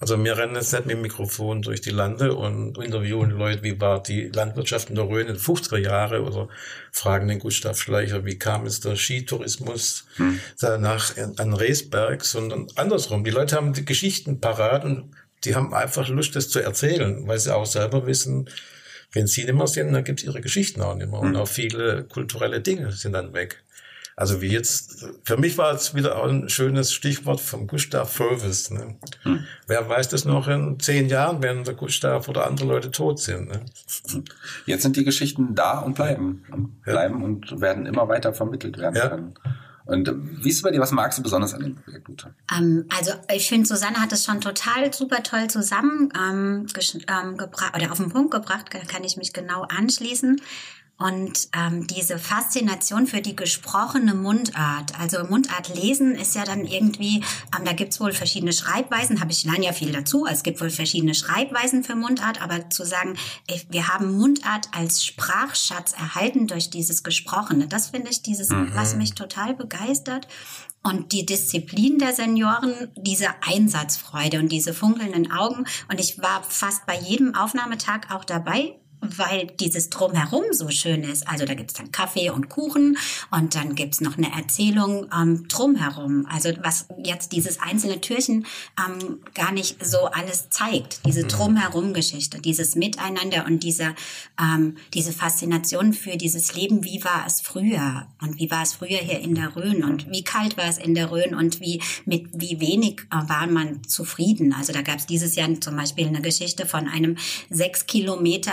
Also 0.00 0.22
wir 0.22 0.38
rennen 0.38 0.54
jetzt 0.54 0.72
nicht 0.72 0.86
mit 0.86 0.94
dem 0.94 1.02
Mikrofon 1.02 1.60
durch 1.60 1.80
die 1.80 1.90
Lande 1.90 2.34
und 2.34 2.78
interviewen 2.78 3.30
Leute, 3.30 3.64
wie 3.64 3.80
war 3.80 4.00
die 4.00 4.28
Landwirtschaft 4.28 4.90
in 4.90 4.94
der 4.94 5.08
Rhön 5.08 5.26
in 5.26 5.34
den 5.34 5.38
50er 5.38 5.78
Jahre 5.78 6.22
oder 6.22 6.48
fragen 6.92 7.26
den 7.26 7.40
Gustav 7.40 7.80
Schleicher, 7.80 8.24
wie 8.24 8.38
kam 8.38 8.64
es 8.64 8.78
der 8.78 8.94
Skitourismus 8.94 10.06
danach 10.60 11.16
an 11.38 11.52
Reesberg, 11.52 12.24
sondern 12.24 12.68
andersrum. 12.76 13.24
Die 13.24 13.32
Leute 13.32 13.56
haben 13.56 13.72
die 13.72 13.84
Geschichten 13.84 14.40
parat 14.40 14.84
und 14.84 15.10
die 15.44 15.56
haben 15.56 15.74
einfach 15.74 16.08
Lust, 16.08 16.36
das 16.36 16.48
zu 16.48 16.60
erzählen, 16.60 17.26
weil 17.26 17.40
sie 17.40 17.54
auch 17.54 17.66
selber 17.66 18.06
wissen, 18.06 18.48
wenn 19.12 19.26
sie 19.26 19.44
nicht 19.44 19.54
mehr 19.54 19.66
sind, 19.66 19.92
dann 19.92 20.04
gibt 20.04 20.20
es 20.20 20.26
ihre 20.26 20.40
Geschichten 20.40 20.82
auch 20.82 20.94
nicht 20.94 21.10
mehr. 21.10 21.20
Und 21.20 21.36
auch 21.36 21.48
viele 21.48 22.04
kulturelle 22.04 22.60
Dinge 22.60 22.92
sind 22.92 23.12
dann 23.12 23.32
weg. 23.32 23.62
Also 24.16 24.42
wie 24.42 24.48
jetzt, 24.48 25.06
für 25.22 25.36
mich 25.36 25.58
war 25.58 25.72
es 25.72 25.94
wieder 25.94 26.18
auch 26.18 26.26
ein 26.28 26.48
schönes 26.48 26.92
Stichwort 26.92 27.40
vom 27.40 27.68
Gustav 27.68 28.16
Purvis. 28.16 28.68
Ne? 28.72 28.96
Wer 29.68 29.88
weiß 29.88 30.08
das 30.08 30.24
noch 30.24 30.48
in 30.48 30.80
zehn 30.80 31.08
Jahren, 31.08 31.40
wenn 31.40 31.62
der 31.62 31.74
Gustav 31.74 32.26
oder 32.28 32.44
andere 32.44 32.66
Leute 32.66 32.90
tot 32.90 33.20
sind. 33.20 33.48
Ne? 33.48 33.60
jetzt 34.66 34.82
sind 34.82 34.96
die 34.96 35.04
Geschichten 35.04 35.54
da 35.54 35.78
und 35.78 35.94
bleiben. 35.94 36.44
Und 36.50 36.82
bleiben 36.82 37.22
und 37.22 37.60
werden 37.60 37.86
immer 37.86 38.08
weiter 38.08 38.34
vermittelt 38.34 38.76
werden 38.78 38.96
Ja. 38.96 39.08
können. 39.08 39.34
Und 39.88 40.10
wie 40.44 40.50
ist 40.50 40.56
es 40.56 40.62
bei 40.62 40.70
dir? 40.70 40.80
Was 40.80 40.92
magst 40.92 41.18
du 41.18 41.22
besonders 41.22 41.54
an 41.54 41.62
dem 41.62 41.74
Projekt, 41.74 42.06
Ute? 42.10 42.34
Ähm, 42.54 42.84
also 42.94 43.12
ich 43.34 43.48
finde, 43.48 43.66
Susanne 43.66 43.96
hat 43.96 44.12
es 44.12 44.22
schon 44.22 44.42
total 44.42 44.92
super 44.92 45.22
toll 45.22 45.48
zusammen 45.48 46.12
ähm, 46.14 46.66
ähm, 47.08 47.34
oder 47.74 47.90
auf 47.90 47.96
den 47.96 48.10
Punkt 48.10 48.30
gebracht, 48.30 48.70
kann, 48.70 48.86
kann 48.86 49.02
ich 49.02 49.16
mich 49.16 49.32
genau 49.32 49.62
anschließen. 49.62 50.42
Und 50.98 51.48
ähm, 51.56 51.86
diese 51.86 52.18
Faszination 52.18 53.06
für 53.06 53.20
die 53.20 53.36
gesprochene 53.36 54.14
Mundart, 54.14 54.98
also 54.98 55.22
Mundart 55.24 55.72
lesen 55.72 56.16
ist 56.16 56.34
ja 56.34 56.44
dann 56.44 56.64
irgendwie, 56.64 57.22
ähm, 57.56 57.64
da 57.64 57.72
gibt's 57.72 58.00
wohl 58.00 58.12
verschiedene 58.12 58.52
Schreibweisen, 58.52 59.20
habe 59.20 59.30
ich 59.30 59.44
lerne 59.44 59.66
ja 59.66 59.72
viel 59.72 59.92
dazu, 59.92 60.24
also 60.24 60.38
es 60.38 60.42
gibt 60.42 60.60
wohl 60.60 60.70
verschiedene 60.70 61.14
Schreibweisen 61.14 61.84
für 61.84 61.94
Mundart, 61.94 62.42
aber 62.42 62.68
zu 62.70 62.84
sagen, 62.84 63.16
wir 63.70 63.86
haben 63.86 64.16
Mundart 64.16 64.70
als 64.72 65.04
Sprachschatz 65.04 65.92
erhalten 65.92 66.48
durch 66.48 66.68
dieses 66.68 67.04
Gesprochene, 67.04 67.68
das 67.68 67.90
finde 67.90 68.10
ich 68.10 68.22
dieses, 68.22 68.50
was 68.50 68.96
mich 68.96 69.14
total 69.14 69.54
begeistert. 69.54 70.26
Und 70.82 71.12
die 71.12 71.26
Disziplin 71.26 71.98
der 71.98 72.14
Senioren, 72.14 72.72
diese 72.96 73.28
Einsatzfreude 73.46 74.38
und 74.38 74.50
diese 74.50 74.72
funkelnden 74.72 75.30
Augen. 75.32 75.66
Und 75.90 76.00
ich 76.00 76.20
war 76.22 76.42
fast 76.44 76.86
bei 76.86 76.98
jedem 76.98 77.34
Aufnahmetag 77.34 78.10
auch 78.10 78.24
dabei, 78.24 78.78
weil 79.00 79.46
dieses 79.60 79.90
Drumherum 79.90 80.44
so 80.52 80.68
schön 80.70 81.04
ist. 81.04 81.28
Also 81.28 81.44
da 81.44 81.54
gibt's 81.54 81.74
dann 81.74 81.92
Kaffee 81.92 82.30
und 82.30 82.48
Kuchen 82.48 82.98
und 83.30 83.54
dann 83.54 83.74
gibt's 83.74 84.00
noch 84.00 84.18
eine 84.18 84.32
Erzählung 84.34 85.06
ähm, 85.14 85.46
drumherum. 85.48 86.26
Also 86.30 86.50
was 86.62 86.86
jetzt 87.04 87.32
dieses 87.32 87.60
einzelne 87.60 88.00
Türchen 88.00 88.46
ähm, 88.78 89.20
gar 89.34 89.52
nicht 89.52 89.84
so 89.84 90.06
alles 90.06 90.50
zeigt. 90.50 91.00
Diese 91.06 91.24
Drumherum-Geschichte, 91.24 92.40
dieses 92.40 92.74
Miteinander 92.74 93.44
und 93.46 93.62
diese, 93.62 93.94
ähm, 94.40 94.76
diese 94.94 95.12
Faszination 95.12 95.92
für 95.92 96.16
dieses 96.16 96.54
Leben. 96.54 96.84
Wie 96.84 97.04
war 97.04 97.24
es 97.26 97.40
früher? 97.40 98.06
Und 98.20 98.38
wie 98.38 98.50
war 98.50 98.62
es 98.62 98.74
früher 98.74 98.98
hier 98.98 99.20
in 99.20 99.34
der 99.34 99.54
Rhön? 99.56 99.84
Und 99.84 100.10
wie 100.10 100.24
kalt 100.24 100.56
war 100.56 100.68
es 100.68 100.78
in 100.78 100.94
der 100.94 101.10
Rhön? 101.10 101.34
Und 101.34 101.60
wie, 101.60 101.80
mit 102.04 102.28
wie 102.32 102.60
wenig 102.60 103.02
äh, 103.10 103.28
war 103.28 103.46
man 103.46 103.84
zufrieden? 103.84 104.52
Also 104.52 104.72
da 104.72 104.82
gab's 104.82 105.06
dieses 105.06 105.36
Jahr 105.36 105.48
zum 105.60 105.76
Beispiel 105.76 106.06
eine 106.06 106.20
Geschichte 106.20 106.66
von 106.66 106.88
einem 106.88 107.16
sechs 107.50 107.86
Kilometer 107.86 108.52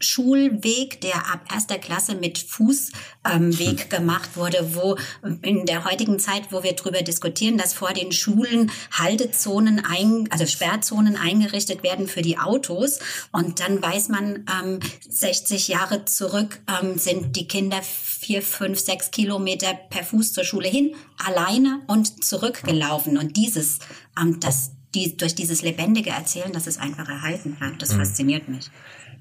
Schulweg, 0.00 1.00
der 1.00 1.16
ab 1.32 1.40
erster 1.52 1.78
Klasse 1.78 2.14
mit 2.14 2.38
Fußweg 2.38 2.94
ähm, 3.24 3.58
Weg 3.58 3.90
gemacht 3.90 4.36
wurde, 4.36 4.74
wo 4.74 4.96
in 5.42 5.66
der 5.66 5.84
heutigen 5.84 6.18
Zeit, 6.18 6.50
wo 6.50 6.62
wir 6.62 6.74
drüber 6.74 7.02
diskutieren, 7.02 7.58
dass 7.58 7.74
vor 7.74 7.92
den 7.92 8.12
Schulen 8.12 8.70
Haltezonen, 8.92 9.84
ein, 9.84 10.28
also 10.30 10.46
Sperrzonen 10.46 11.16
eingerichtet 11.16 11.82
werden 11.82 12.06
für 12.06 12.22
die 12.22 12.38
Autos. 12.38 12.98
Und 13.32 13.60
dann 13.60 13.82
weiß 13.82 14.08
man, 14.08 14.46
ähm, 14.62 14.80
60 15.08 15.68
Jahre 15.68 16.04
zurück 16.04 16.60
ähm, 16.68 16.98
sind 16.98 17.36
die 17.36 17.48
Kinder 17.48 17.80
vier, 17.82 18.42
fünf, 18.42 18.78
sechs 18.78 19.10
Kilometer 19.10 19.74
per 19.74 20.04
Fuß 20.04 20.32
zur 20.32 20.44
Schule 20.44 20.68
hin, 20.68 20.94
alleine 21.24 21.80
und 21.86 22.24
zurückgelaufen. 22.24 23.18
Und 23.18 23.36
dieses, 23.36 23.78
ähm, 24.20 24.40
das, 24.40 24.72
die, 24.94 25.16
durch 25.16 25.34
dieses 25.34 25.62
lebendige 25.62 26.10
Erzählen, 26.10 26.52
das 26.52 26.66
es 26.66 26.78
einfach 26.78 27.08
erhalten 27.08 27.56
hat, 27.60 27.80
das 27.80 27.94
fasziniert 27.94 28.48
mich. 28.48 28.70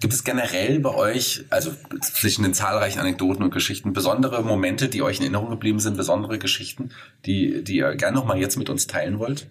Gibt 0.04 0.16
es 0.16 0.26
generell 0.26 0.82
bei 0.82 0.94
euch, 0.94 1.46
also 1.50 1.72
zwischen 2.02 2.44
den 2.44 2.54
zahlreichen 2.54 3.00
Anekdoten 3.00 3.42
und 3.42 3.52
Geschichten, 3.52 3.94
besondere 3.94 4.44
Momente, 4.44 4.89
die 4.89 5.02
euch 5.02 5.16
in 5.16 5.24
Erinnerung 5.24 5.50
geblieben 5.50 5.80
sind, 5.80 5.96
besondere 5.96 6.39
Geschichten, 6.39 6.89
die, 7.26 7.63
die 7.63 7.78
ihr 7.78 7.96
gerne 7.96 8.18
noch 8.18 8.26
mal 8.26 8.38
jetzt 8.38 8.58
mit 8.58 8.70
uns 8.70 8.86
teilen 8.86 9.18
wollt? 9.18 9.48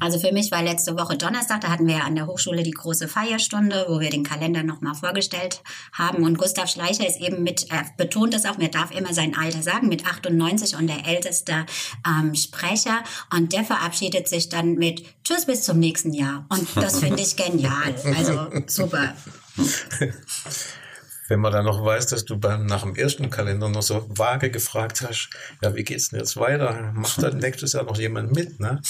Also 0.00 0.18
für 0.18 0.32
mich 0.32 0.50
war 0.50 0.62
letzte 0.62 0.96
Woche 0.98 1.16
Donnerstag, 1.16 1.60
da 1.60 1.68
hatten 1.68 1.86
wir 1.86 1.98
ja 1.98 2.02
an 2.02 2.16
der 2.16 2.26
Hochschule 2.26 2.64
die 2.64 2.72
große 2.72 3.06
Feierstunde, 3.06 3.86
wo 3.88 4.00
wir 4.00 4.10
den 4.10 4.24
Kalender 4.24 4.64
nochmal 4.64 4.94
vorgestellt 4.94 5.62
haben. 5.92 6.24
Und 6.24 6.36
Gustav 6.36 6.68
Schleicher 6.68 7.06
ist 7.06 7.20
eben 7.20 7.44
mit, 7.44 7.70
er 7.70 7.84
betont 7.96 8.34
es 8.34 8.44
auch, 8.44 8.58
mir 8.58 8.70
darf 8.70 8.90
immer 8.90 9.14
sein 9.14 9.36
Alter 9.36 9.62
sagen, 9.62 9.88
mit 9.88 10.04
98 10.04 10.76
und 10.76 10.88
der 10.88 11.06
älteste 11.06 11.64
ähm, 12.06 12.34
Sprecher. 12.34 13.04
Und 13.32 13.52
der 13.52 13.64
verabschiedet 13.64 14.28
sich 14.28 14.48
dann 14.48 14.74
mit 14.74 15.04
Tschüss 15.22 15.46
bis 15.46 15.62
zum 15.62 15.78
nächsten 15.78 16.12
Jahr. 16.12 16.44
Und 16.48 16.66
das 16.74 16.98
finde 16.98 17.22
ich 17.22 17.36
genial. 17.36 17.94
Also 18.16 18.48
super. 18.66 19.14
Wenn 21.28 21.40
man 21.40 21.52
dann 21.52 21.64
noch 21.64 21.82
weiß, 21.82 22.08
dass 22.08 22.24
du 22.24 22.36
beim, 22.36 22.66
nach 22.66 22.82
dem 22.82 22.96
ersten 22.96 23.30
Kalender 23.30 23.68
noch 23.68 23.82
so 23.82 24.04
vage 24.08 24.50
gefragt 24.50 25.02
hast, 25.02 25.30
ja, 25.62 25.74
wie 25.74 25.84
geht's 25.84 26.10
denn 26.10 26.18
jetzt 26.18 26.36
weiter? 26.36 26.92
Macht 26.94 27.22
dann 27.22 27.38
nächstes 27.38 27.72
Jahr 27.72 27.84
noch 27.84 27.96
jemand 27.96 28.34
mit, 28.34 28.60
ne? 28.60 28.82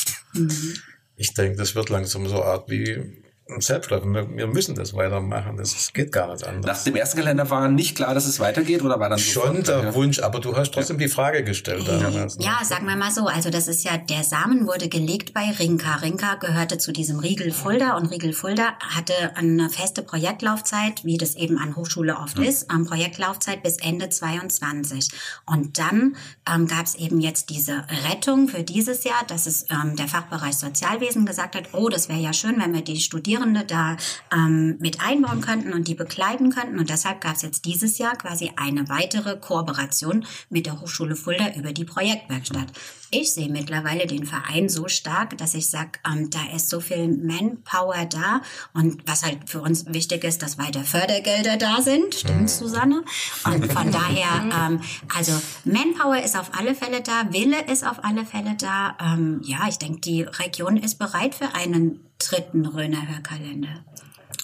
Ich 1.17 1.35
denke, 1.35 1.57
das 1.57 1.75
wird 1.75 1.91
langsam 1.91 2.27
so 2.29 2.43
Art 2.43 2.69
wie 2.71 3.23
Selbstläufer. 3.59 4.07
Wir, 4.07 4.29
wir 4.37 4.47
müssen 4.47 4.75
das 4.75 4.95
weitermachen. 4.95 5.57
Das 5.59 5.93
geht 5.93 6.13
gar 6.13 6.33
nicht 6.33 6.43
Nach 6.43 6.49
anders. 6.49 6.85
dem 6.85 6.97
ersten 6.97 7.19
Kalender 7.19 7.49
war 7.51 7.69
nicht 7.69 7.95
klar, 7.95 8.15
dass 8.15 8.25
es 8.25 8.41
weitergeht 8.41 8.83
oder 8.83 8.99
war 8.99 9.11
dann 9.11 9.19
Schon 9.19 9.63
der 9.63 9.83
Ja. 9.83 9.95
Wunsch, 9.95 10.21
aber 10.21 10.41
du 10.41 10.57
hast 10.57 10.73
trotzdem 10.73 10.97
die 10.97 11.09
Frage 11.09 11.45
gestellt 11.45 11.87
damals. 11.87 12.39
ne? 12.39 12.45
Ja, 12.47 12.61
sagen 12.65 12.87
wir 12.87 12.97
mal 12.97 13.11
so. 13.11 13.27
Also 13.27 13.51
das 13.51 13.69
ist 13.69 13.85
ja, 13.85 13.99
der 13.99 14.25
Samen 14.25 14.67
wurde 14.67 14.89
gelegt 14.89 15.35
bei 15.35 15.51
Rinka. 15.51 15.97
Rinka 15.97 16.37
gehörte 16.37 16.79
zu 16.79 16.91
diesem 16.93 17.19
Riegel 17.19 17.53
Fulda 17.53 17.97
und 17.99 18.07
Riegel 18.07 18.33
Fulda 18.33 18.73
hatte 18.81 19.13
eine 19.37 19.69
feste 19.69 20.03
Projektlaufzeit, 20.03 21.05
wie 21.05 21.19
das 21.19 21.35
eben 21.35 21.59
an 21.59 21.77
Hochschule 21.77 22.17
oft 22.17 22.39
ist, 22.39 22.73
ähm, 22.73 22.87
Projektlaufzeit 22.87 23.63
bis 23.63 23.77
Ende 23.77 24.09
22. 24.09 25.11
Und 25.45 25.79
dann 25.79 26.17
ähm, 26.51 26.67
gab 26.67 26.87
es 26.87 26.95
eben 26.95 27.21
jetzt 27.21 27.51
diese 27.51 27.85
Rettung 28.11 28.49
für 28.49 28.63
dieses 28.63 29.05
Jahr, 29.05 29.23
dass 29.29 29.47
es 29.47 29.67
ähm, 29.71 29.97
der 29.97 30.09
Fachbereich 30.09 30.55
Sozialwesen 30.57 31.27
gesagt 31.27 31.57
hat, 31.57 31.75
oh, 31.75 31.91
das 31.91 32.09
wäre 32.09 32.21
ja 32.21 32.33
schön, 32.33 32.59
wenn 32.59 32.73
wir 32.73 32.81
die 32.83 33.01
Studierenden 33.01 33.34
Studierende 33.35 33.65
da 33.65 33.97
ähm, 34.33 34.77
mit 34.79 35.01
einbauen 35.01 35.41
könnten 35.41 35.73
und 35.73 35.89
die 35.89 35.95
begleiten 35.95 36.51
könnten. 36.51 36.79
Und 36.79 36.89
deshalb 36.89 37.21
gab 37.21 37.35
es 37.35 37.43
jetzt 37.43 37.65
dieses 37.65 37.99
Jahr 37.99 38.17
quasi 38.17 38.53
eine 38.57 38.89
weitere 38.89 39.37
Kooperation 39.37 40.25
mit 40.51 40.67
der 40.67 40.81
Hochschule 40.81 41.17
Fulda 41.17 41.53
über 41.57 41.73
die 41.73 41.85
Projektwerkstatt. 41.85 42.69
Ich 43.11 43.33
sehe 43.33 43.49
mittlerweile 43.49 44.07
den 44.07 44.25
Verein 44.25 44.69
so 44.69 44.89
stark, 44.89 45.37
dass 45.39 45.55
ich 45.55 45.69
sage, 45.69 45.99
ähm, 46.07 46.31
da 46.31 46.41
ist 46.55 46.69
so 46.69 46.81
viel 46.81 47.09
Manpower 47.09 48.07
da. 48.07 48.41
Und 48.73 49.03
was 49.07 49.25
halt 49.25 49.49
für 49.49 49.61
uns 49.61 49.87
wichtig 49.87 50.23
ist, 50.23 50.43
dass 50.43 50.59
weiter 50.59 50.85
Fördergelder 50.85 51.57
da 51.57 51.83
sind. 51.83 52.15
Stimmt, 52.15 52.51
Susanne? 52.51 53.03
Und 53.45 53.73
von 53.73 53.91
daher, 53.91 54.69
ähm, 54.69 54.81
also 55.15 55.33
Manpower 55.65 56.23
ist 56.23 56.39
auf 56.39 56.53
alle 56.57 56.75
Fälle 56.75 57.03
da, 57.03 57.33
Wille 57.33 57.65
ist 57.71 57.85
auf 57.85 58.05
alle 58.05 58.25
Fälle 58.25 58.55
da. 58.59 58.97
Ähm, 59.01 59.41
ja, 59.45 59.59
ich 59.69 59.79
denke, 59.79 60.01
die 60.01 60.23
Region 60.23 60.77
ist 60.77 60.99
bereit 60.99 61.35
für 61.35 61.55
einen 61.55 62.01
dritten 62.19 62.67
Röner 62.67 63.09
Hörkalender. 63.09 63.85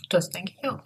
Das 0.09 0.28
denke 0.30 0.52
ich 0.61 0.68
auch. 0.68 0.80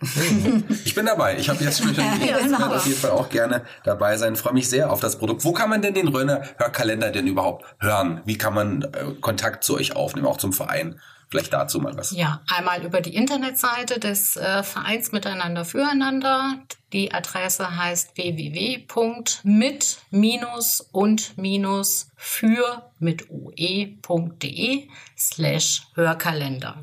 Ich 0.84 0.94
bin 0.94 1.06
dabei. 1.06 1.38
Ich 1.38 1.48
habe 1.48 1.64
jetzt 1.64 1.78
schon 1.82 1.94
Ja, 1.96 2.14
ich 2.14 2.44
genau. 2.44 2.58
werde 2.58 2.76
auf 2.76 2.86
jeden 2.86 2.98
Fall 2.98 3.10
auch 3.12 3.30
gerne 3.30 3.62
dabei 3.82 4.18
sein. 4.18 4.36
Freue 4.36 4.52
mich 4.52 4.68
sehr 4.68 4.92
auf 4.92 5.00
das 5.00 5.18
Produkt. 5.18 5.44
Wo 5.44 5.52
kann 5.52 5.70
man 5.70 5.80
denn 5.80 5.94
den 5.94 6.08
Röner 6.08 6.42
Hörkalender 6.58 7.10
denn 7.10 7.26
überhaupt 7.26 7.64
hören? 7.80 8.20
Wie 8.26 8.36
kann 8.36 8.52
man 8.52 8.82
äh, 8.82 9.14
Kontakt 9.20 9.64
zu 9.64 9.76
euch 9.76 9.96
aufnehmen, 9.96 10.26
auch 10.26 10.36
zum 10.36 10.52
Verein? 10.52 11.00
Vielleicht 11.28 11.52
dazu 11.52 11.80
mal 11.80 11.96
was. 11.96 12.12
Ja, 12.12 12.42
einmal 12.48 12.84
über 12.84 13.00
die 13.00 13.14
Internetseite 13.14 13.98
des 13.98 14.36
äh, 14.36 14.62
Vereins 14.62 15.12
Miteinander 15.12 15.64
füreinander. 15.64 16.58
Die 16.92 17.12
Adresse 17.12 17.76
heißt 17.76 18.16
www.mit 18.16 19.98
und 20.92 21.34
für 22.16 22.90
mit 22.98 23.30
ue.de 23.30 24.88
slash 25.16 25.82
Hörkalender. 25.94 26.76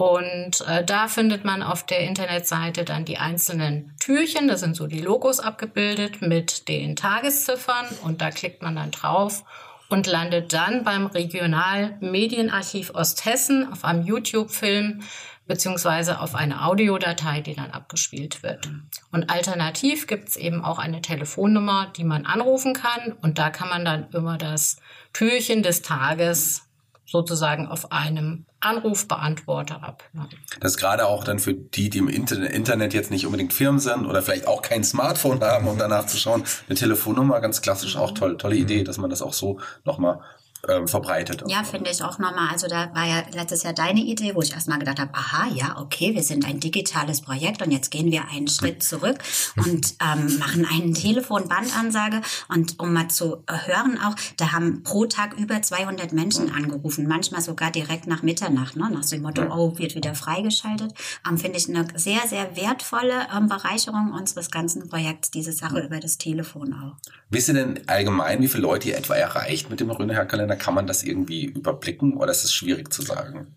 Und 0.00 0.62
äh, 0.66 0.82
da 0.82 1.08
findet 1.08 1.44
man 1.44 1.62
auf 1.62 1.84
der 1.84 2.00
Internetseite 2.00 2.86
dann 2.86 3.04
die 3.04 3.18
einzelnen 3.18 3.94
Türchen, 4.00 4.48
da 4.48 4.56
sind 4.56 4.74
so 4.74 4.86
die 4.86 5.02
Logos 5.02 5.40
abgebildet 5.40 6.22
mit 6.22 6.68
den 6.68 6.96
Tagesziffern 6.96 7.84
und 8.02 8.22
da 8.22 8.30
klickt 8.30 8.62
man 8.62 8.76
dann 8.76 8.92
drauf 8.92 9.44
und 9.90 10.06
landet 10.06 10.52
dann 10.52 10.84
beim 10.84 11.06
Regionalmedienarchiv 11.06 12.94
Osthessen 12.94 13.70
auf 13.70 13.84
einem 13.84 14.06
YouTube-Film 14.06 15.02
beziehungsweise 15.46 16.20
auf 16.20 16.36
eine 16.36 16.64
Audiodatei, 16.64 17.40
die 17.40 17.56
dann 17.56 17.72
abgespielt 17.72 18.44
wird. 18.44 18.70
Und 19.10 19.30
alternativ 19.30 20.06
gibt 20.06 20.28
es 20.28 20.36
eben 20.36 20.64
auch 20.64 20.78
eine 20.78 21.02
Telefonnummer, 21.02 21.92
die 21.96 22.04
man 22.04 22.24
anrufen 22.24 22.72
kann 22.72 23.12
und 23.20 23.38
da 23.38 23.50
kann 23.50 23.68
man 23.68 23.84
dann 23.84 24.08
immer 24.12 24.38
das 24.38 24.76
Türchen 25.12 25.64
des 25.64 25.82
Tages 25.82 26.69
sozusagen 27.10 27.66
auf 27.66 27.90
einem 27.90 28.46
Anrufbeantworter 28.60 29.82
abhören. 29.82 30.28
Das 30.60 30.72
ist 30.72 30.78
gerade 30.78 31.06
auch 31.06 31.24
dann 31.24 31.40
für 31.40 31.54
die, 31.54 31.90
die 31.90 31.98
im 31.98 32.08
Internet, 32.08 32.52
Internet 32.52 32.94
jetzt 32.94 33.10
nicht 33.10 33.26
unbedingt 33.26 33.52
Firmen 33.52 33.80
sind 33.80 34.06
oder 34.06 34.22
vielleicht 34.22 34.46
auch 34.46 34.62
kein 34.62 34.84
Smartphone 34.84 35.40
haben, 35.40 35.66
um 35.66 35.76
danach 35.76 36.06
zu 36.06 36.16
schauen. 36.16 36.44
Eine 36.68 36.78
Telefonnummer, 36.78 37.40
ganz 37.40 37.62
klassisch, 37.62 37.96
auch 37.96 38.12
toll, 38.12 38.36
tolle 38.36 38.54
Idee, 38.54 38.84
dass 38.84 38.98
man 38.98 39.10
das 39.10 39.22
auch 39.22 39.32
so 39.32 39.58
nochmal 39.84 40.20
ähm, 40.68 40.88
verbreitet. 40.88 41.44
Ja, 41.46 41.64
finde 41.64 41.90
ich 41.90 42.02
auch 42.02 42.18
nochmal. 42.18 42.48
Also 42.50 42.66
da 42.66 42.94
war 42.94 43.06
ja 43.06 43.22
letztes 43.32 43.62
Jahr 43.62 43.72
deine 43.72 44.00
Idee, 44.00 44.34
wo 44.34 44.42
ich 44.42 44.52
erstmal 44.52 44.78
gedacht 44.78 44.98
habe, 44.98 45.14
aha, 45.14 45.48
ja, 45.54 45.78
okay, 45.80 46.14
wir 46.14 46.22
sind 46.22 46.46
ein 46.46 46.60
digitales 46.60 47.20
Projekt 47.22 47.62
und 47.62 47.70
jetzt 47.70 47.90
gehen 47.90 48.10
wir 48.10 48.28
einen 48.30 48.48
Schritt 48.48 48.82
zurück 48.82 49.18
und 49.56 49.94
ähm, 50.00 50.38
machen 50.38 50.66
eine 50.70 50.92
Telefonbandansage. 50.92 52.20
Und 52.48 52.78
um 52.78 52.92
mal 52.92 53.08
zu 53.08 53.42
hören 53.48 53.98
auch, 54.04 54.14
da 54.36 54.52
haben 54.52 54.82
pro 54.82 55.06
Tag 55.06 55.34
über 55.38 55.62
200 55.62 56.12
Menschen 56.12 56.52
angerufen, 56.52 57.06
manchmal 57.08 57.40
sogar 57.40 57.70
direkt 57.70 58.06
nach 58.06 58.22
Mitternacht, 58.22 58.76
ne? 58.76 58.90
nach 58.92 59.04
dem 59.04 59.22
Motto, 59.22 59.42
oh, 59.50 59.78
wird 59.78 59.94
wieder 59.94 60.14
freigeschaltet. 60.14 60.92
Ähm, 61.28 61.38
finde 61.38 61.58
ich 61.58 61.68
eine 61.68 61.86
sehr, 61.94 62.20
sehr 62.28 62.56
wertvolle 62.56 63.26
ähm, 63.34 63.48
Bereicherung 63.48 64.12
unseres 64.12 64.50
ganzen 64.50 64.88
Projekts, 64.88 65.30
diese 65.30 65.52
Sache 65.52 65.80
über 65.80 66.00
das 66.00 66.18
Telefon 66.18 66.74
auch. 66.74 66.96
Wisst 67.30 67.48
ihr 67.48 67.54
denn 67.54 67.80
allgemein, 67.86 68.42
wie 68.42 68.48
viele 68.48 68.62
Leute 68.62 68.88
ihr 68.88 68.96
etwa 68.96 69.14
erreicht 69.14 69.70
mit 69.70 69.78
dem 69.78 69.90
Röner 69.90 70.14
Hörkalender? 70.14 70.49
Kann 70.56 70.74
man 70.74 70.86
das 70.86 71.02
irgendwie 71.02 71.44
überblicken 71.44 72.16
oder 72.16 72.30
ist 72.30 72.44
es 72.44 72.52
schwierig 72.52 72.92
zu 72.92 73.02
sagen? 73.02 73.54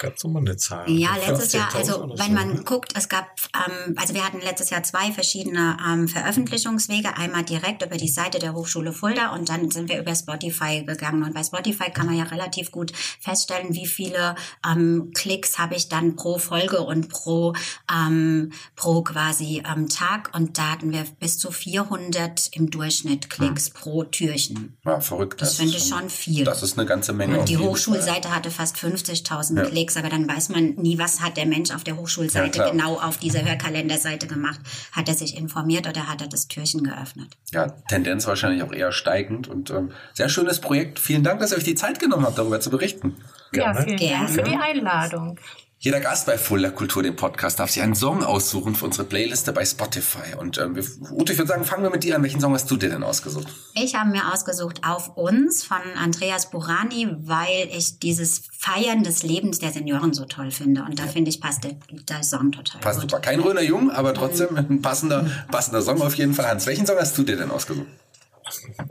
Gab, 0.00 0.16
es 0.16 0.24
mal 0.24 0.40
eine 0.40 0.56
Zahl. 0.56 0.90
Ja, 0.90 1.14
letztes 1.16 1.52
Jahr, 1.52 1.68
15.000 1.70 1.76
also 1.76 2.08
wenn 2.16 2.26
so, 2.26 2.32
man 2.32 2.54
ne? 2.54 2.62
guckt, 2.64 2.92
es 2.96 3.08
gab, 3.08 3.26
ähm, 3.54 3.94
also 3.96 4.14
wir 4.14 4.24
hatten 4.24 4.40
letztes 4.40 4.70
Jahr 4.70 4.82
zwei 4.82 5.12
verschiedene 5.12 5.76
ähm, 5.86 6.08
Veröffentlichungswege. 6.08 7.16
Einmal 7.16 7.44
direkt 7.44 7.82
über 7.84 7.96
die 7.96 8.08
Seite 8.08 8.38
der 8.38 8.54
Hochschule 8.54 8.92
Fulda 8.92 9.34
und 9.34 9.48
dann 9.48 9.70
sind 9.70 9.88
wir 9.88 10.00
über 10.00 10.14
Spotify 10.14 10.84
gegangen. 10.84 11.22
Und 11.22 11.34
bei 11.34 11.44
Spotify 11.44 11.90
kann 11.90 12.06
man 12.06 12.16
ja 12.16 12.24
relativ 12.24 12.70
gut 12.70 12.92
feststellen, 13.20 13.74
wie 13.74 13.86
viele 13.86 14.34
ähm, 14.66 15.12
Klicks 15.14 15.58
habe 15.58 15.74
ich 15.76 15.88
dann 15.88 16.16
pro 16.16 16.38
Folge 16.38 16.80
und 16.80 17.08
pro, 17.08 17.54
ähm, 17.92 18.52
pro 18.74 19.02
quasi 19.02 19.62
ähm, 19.70 19.88
Tag. 19.88 20.30
Und 20.34 20.58
da 20.58 20.72
hatten 20.72 20.92
wir 20.92 21.04
bis 21.18 21.38
zu 21.38 21.52
400 21.52 22.48
im 22.52 22.70
Durchschnitt 22.70 23.30
Klicks 23.30 23.70
pro 23.70 24.04
Türchen. 24.04 24.76
Ja, 24.84 25.00
verrückt. 25.00 25.40
Das 25.40 25.56
finde 25.56 25.76
ich 25.76 25.88
schon 25.88 26.10
viel. 26.10 26.44
Das 26.44 26.62
ist 26.62 26.78
eine 26.78 26.86
ganze 26.86 27.12
Menge. 27.12 27.38
Und 27.38 27.48
die. 27.48 27.60
Hochschulseite 27.60 28.34
hatte 28.34 28.50
fast 28.50 28.76
50.000 28.76 29.56
Ja. 29.56 29.68
Klicks, 29.68 29.89
aber 29.96 30.08
dann 30.08 30.28
weiß 30.28 30.48
man 30.50 30.74
nie, 30.74 30.98
was 30.98 31.20
hat 31.20 31.36
der 31.36 31.46
Mensch 31.46 31.70
auf 31.70 31.84
der 31.84 31.94
Ja, 31.94 32.00
Hochschulseite 32.00 32.50
klar. 32.50 32.70
genau 32.70 32.98
auf 33.00 33.18
dieser 33.18 33.44
Hörkalenderseite 33.44 34.26
gemacht. 34.26 34.60
Hat 34.92 35.08
er 35.08 35.14
sich 35.14 35.36
informiert 35.36 35.86
oder 35.88 36.08
hat 36.08 36.20
er 36.20 36.28
das 36.28 36.48
Türchen 36.48 36.82
geöffnet? 36.84 37.36
Ja, 37.52 37.68
Tendenz 37.88 38.26
wahrscheinlich 38.26 38.62
auch 38.62 38.72
eher 38.72 38.92
steigend 38.92 39.48
und 39.48 39.70
ähm, 39.70 39.92
sehr 40.14 40.28
schönes 40.28 40.60
Projekt. 40.60 40.98
Vielen 40.98 41.22
Dank, 41.22 41.40
dass 41.40 41.52
ihr 41.52 41.58
euch 41.58 41.64
die 41.64 41.74
Zeit 41.74 41.98
genommen 41.98 42.24
habt, 42.26 42.38
darüber 42.38 42.60
zu 42.60 42.70
berichten. 42.70 43.16
Ja, 43.52 43.72
Gerne. 43.72 43.82
vielen 43.84 43.96
Gerne. 43.96 44.26
Dank 44.26 44.30
für 44.30 44.42
die 44.42 44.56
Einladung. 44.56 45.38
Jeder 45.82 46.00
Gast 46.00 46.26
bei 46.26 46.36
Fuller 46.36 46.72
Kultur, 46.72 47.02
dem 47.02 47.16
Podcast, 47.16 47.58
darf 47.58 47.70
sich 47.70 47.82
einen 47.82 47.94
Song 47.94 48.22
aussuchen 48.22 48.74
für 48.74 48.84
unsere 48.84 49.04
Playliste 49.06 49.54
bei 49.54 49.64
Spotify. 49.64 50.36
Und 50.38 50.58
ähm, 50.58 50.76
wir, 50.76 50.84
Ute, 51.10 51.32
ich 51.32 51.38
würde 51.38 51.48
sagen, 51.48 51.64
fangen 51.64 51.82
wir 51.82 51.88
mit 51.88 52.04
dir 52.04 52.16
an. 52.16 52.22
Welchen 52.22 52.38
Song 52.38 52.52
hast 52.52 52.70
du 52.70 52.76
dir 52.76 52.90
denn 52.90 53.02
ausgesucht? 53.02 53.48
Ich 53.72 53.94
habe 53.94 54.10
mir 54.10 54.30
ausgesucht 54.30 54.82
Auf 54.84 55.16
uns 55.16 55.64
von 55.64 55.80
Andreas 55.96 56.50
Burani, 56.50 57.08
weil 57.20 57.70
ich 57.74 57.98
dieses 57.98 58.42
Feiern 58.52 59.04
des 59.04 59.22
Lebens 59.22 59.58
der 59.60 59.72
Senioren 59.72 60.12
so 60.12 60.26
toll 60.26 60.50
finde. 60.50 60.82
Und 60.82 60.98
da 60.98 61.04
finde 61.06 61.30
ich, 61.30 61.40
passt 61.40 61.64
der, 61.64 61.78
der 61.90 62.22
Song 62.24 62.52
total 62.52 62.82
Passt 62.82 63.00
gut. 63.00 63.10
super. 63.12 63.22
Kein 63.22 63.40
Röner 63.40 63.62
Jung, 63.62 63.90
aber 63.90 64.12
trotzdem 64.12 64.54
ein 64.58 64.82
passender, 64.82 65.30
passender 65.50 65.80
Song 65.80 66.02
auf 66.02 66.14
jeden 66.16 66.34
Fall. 66.34 66.46
Hans, 66.46 66.66
welchen 66.66 66.84
Song 66.84 66.98
hast 66.98 67.16
du 67.16 67.22
dir 67.22 67.38
denn 67.38 67.50
ausgesucht? 67.50 67.86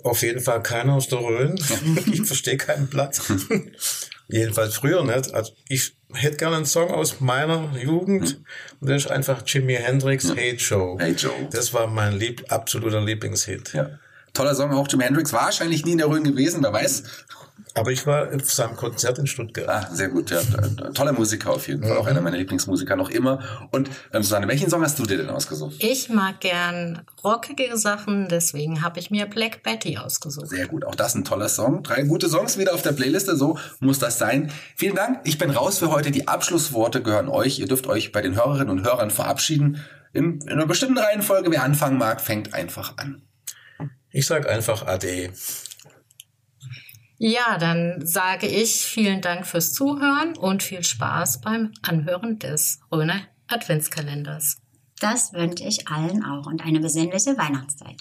Auf 0.04 0.24
jeden 0.24 0.40
Fall 0.42 0.64
keiner 0.64 0.96
aus 0.96 1.08
der 1.08 1.20
Rhön. 1.20 1.54
ich 2.12 2.24
verstehe 2.24 2.58
keinen 2.58 2.90
Platz. 2.90 3.32
Jedenfalls 4.28 4.74
früher 4.74 5.04
nicht. 5.06 5.36
Also 5.36 5.54
ich 5.68 5.99
hätte 6.14 6.38
gerne 6.38 6.58
einen 6.58 6.66
Song 6.66 6.90
aus 6.92 7.20
meiner 7.20 7.72
Jugend. 7.78 8.42
Und 8.80 8.90
der 8.90 8.98
ist 8.98 9.10
einfach 9.10 9.44
Jimi 9.46 9.76
Hendrix 9.76 10.34
Hey 10.36 10.56
Joe. 10.56 10.98
Hey 11.00 11.14
Joe. 11.14 11.34
Das 11.52 11.74
war 11.74 11.88
mein 11.88 12.14
lieb, 12.14 12.46
absoluter 12.50 13.02
Lieblingshit. 13.02 13.74
Ja. 13.74 14.00
Toller 14.34 14.56
Song, 14.56 14.72
auch 14.74 14.88
Jimi 14.90 15.04
Hendrix. 15.04 15.34
Wahrscheinlich 15.34 15.86
nie 15.86 15.94
in 15.94 15.98
der 16.00 16.10
Rhön 16.10 16.24
gewesen, 16.24 16.64
wer 16.64 16.74
weiß. 16.74 17.04
Aber 17.76 17.92
ich 17.92 18.06
war 18.08 18.34
auf 18.34 18.52
seinem 18.52 18.76
Konzert 18.76 19.20
in 19.20 19.28
Stuttgart. 19.28 19.70
Ah, 19.70 19.90
sehr 19.94 20.10
gut. 20.10 20.32
Ja, 20.32 20.42
toller 20.94 21.14
Musiker 21.14 21.52
auf 21.52 21.68
jeden 21.68 21.84
Fall. 21.84 21.98
Auch 21.98 22.08
einer 22.08 22.22
meiner 22.22 22.38
Lieblingsmusiker 22.38 22.96
noch 22.96 23.10
immer. 23.10 23.40
Und 23.72 23.90
ähm, 24.12 24.24
Susanne, 24.24 24.48
welchen 24.48 24.70
Song 24.70 24.82
hast 24.82 24.98
du 24.98 25.04
dir 25.04 25.18
denn 25.18 25.30
ausgesucht? 25.30 25.76
Ich 25.80 26.10
mag 26.10 26.40
gern 26.40 27.02
rockige 27.24 27.78
Sachen, 27.78 28.28
deswegen 28.28 28.82
habe 28.82 29.00
ich 29.00 29.12
mir 29.12 29.28
Black 29.28 29.62
Betty 29.64 29.98
ausgesucht. 29.98 30.48
Sehr 30.48 30.68
gut. 30.68 30.84
Auch 30.84 30.96
das 30.96 31.16
ein 31.16 31.26
toller 31.26 31.50
Song. 31.50 31.84
Drei 31.84 32.04
gute 32.04 32.28
Songs 32.28 32.58
wieder 32.58 32.74
auf 32.74 32.82
der 32.82 32.94
Playliste. 32.94 33.36
So 33.36 33.58
muss 33.80 34.00
das 34.00 34.18
sein. 34.18 34.52
Vielen 34.76 34.96
Dank. 34.96 35.20
Ich 35.24 35.38
bin 35.38 35.52
raus 35.52 35.80
für 35.80 35.92
heute. 35.92 36.12
Die 36.12 36.28
Abschlussworte 36.28 37.02
gehören 37.02 37.30
euch. 37.30 37.60
Ihr 37.60 37.68
dürft 37.68 37.88
euch 37.88 38.12
bei 38.12 38.22
den 38.22 38.36
Hörerinnen 38.36 38.70
und 38.70 38.84
Hörern 38.84 39.12
verabschieden. 39.12 39.84
In, 40.12 40.42
in 40.42 40.50
einer 40.50 40.66
bestimmten 40.66 40.98
Reihenfolge. 40.98 41.52
Wer 41.52 41.64
anfangen 41.64 41.98
mag, 41.98 42.20
fängt 42.20 42.54
einfach 42.54 42.98
an. 42.98 43.22
Ich 44.12 44.26
sag 44.26 44.50
einfach 44.50 44.86
Ade. 44.86 45.32
Ja, 47.18 47.58
dann 47.58 48.06
sage 48.06 48.48
ich 48.48 48.86
vielen 48.86 49.22
Dank 49.22 49.46
fürs 49.46 49.74
Zuhören 49.74 50.38
und 50.38 50.64
viel 50.64 50.84
Spaß 50.84 51.42
beim 51.42 51.74
Anhören 51.82 52.40
des 52.40 52.80
Röner 52.92 53.22
Adventskalenders. 53.48 54.58
Das 55.00 55.34
wünsche 55.34 55.66
ich 55.66 55.88
allen 55.88 56.24
auch 56.24 56.46
und 56.46 56.64
eine 56.64 56.80
besinnliche 56.80 57.38
Weihnachtszeit. 57.38 57.98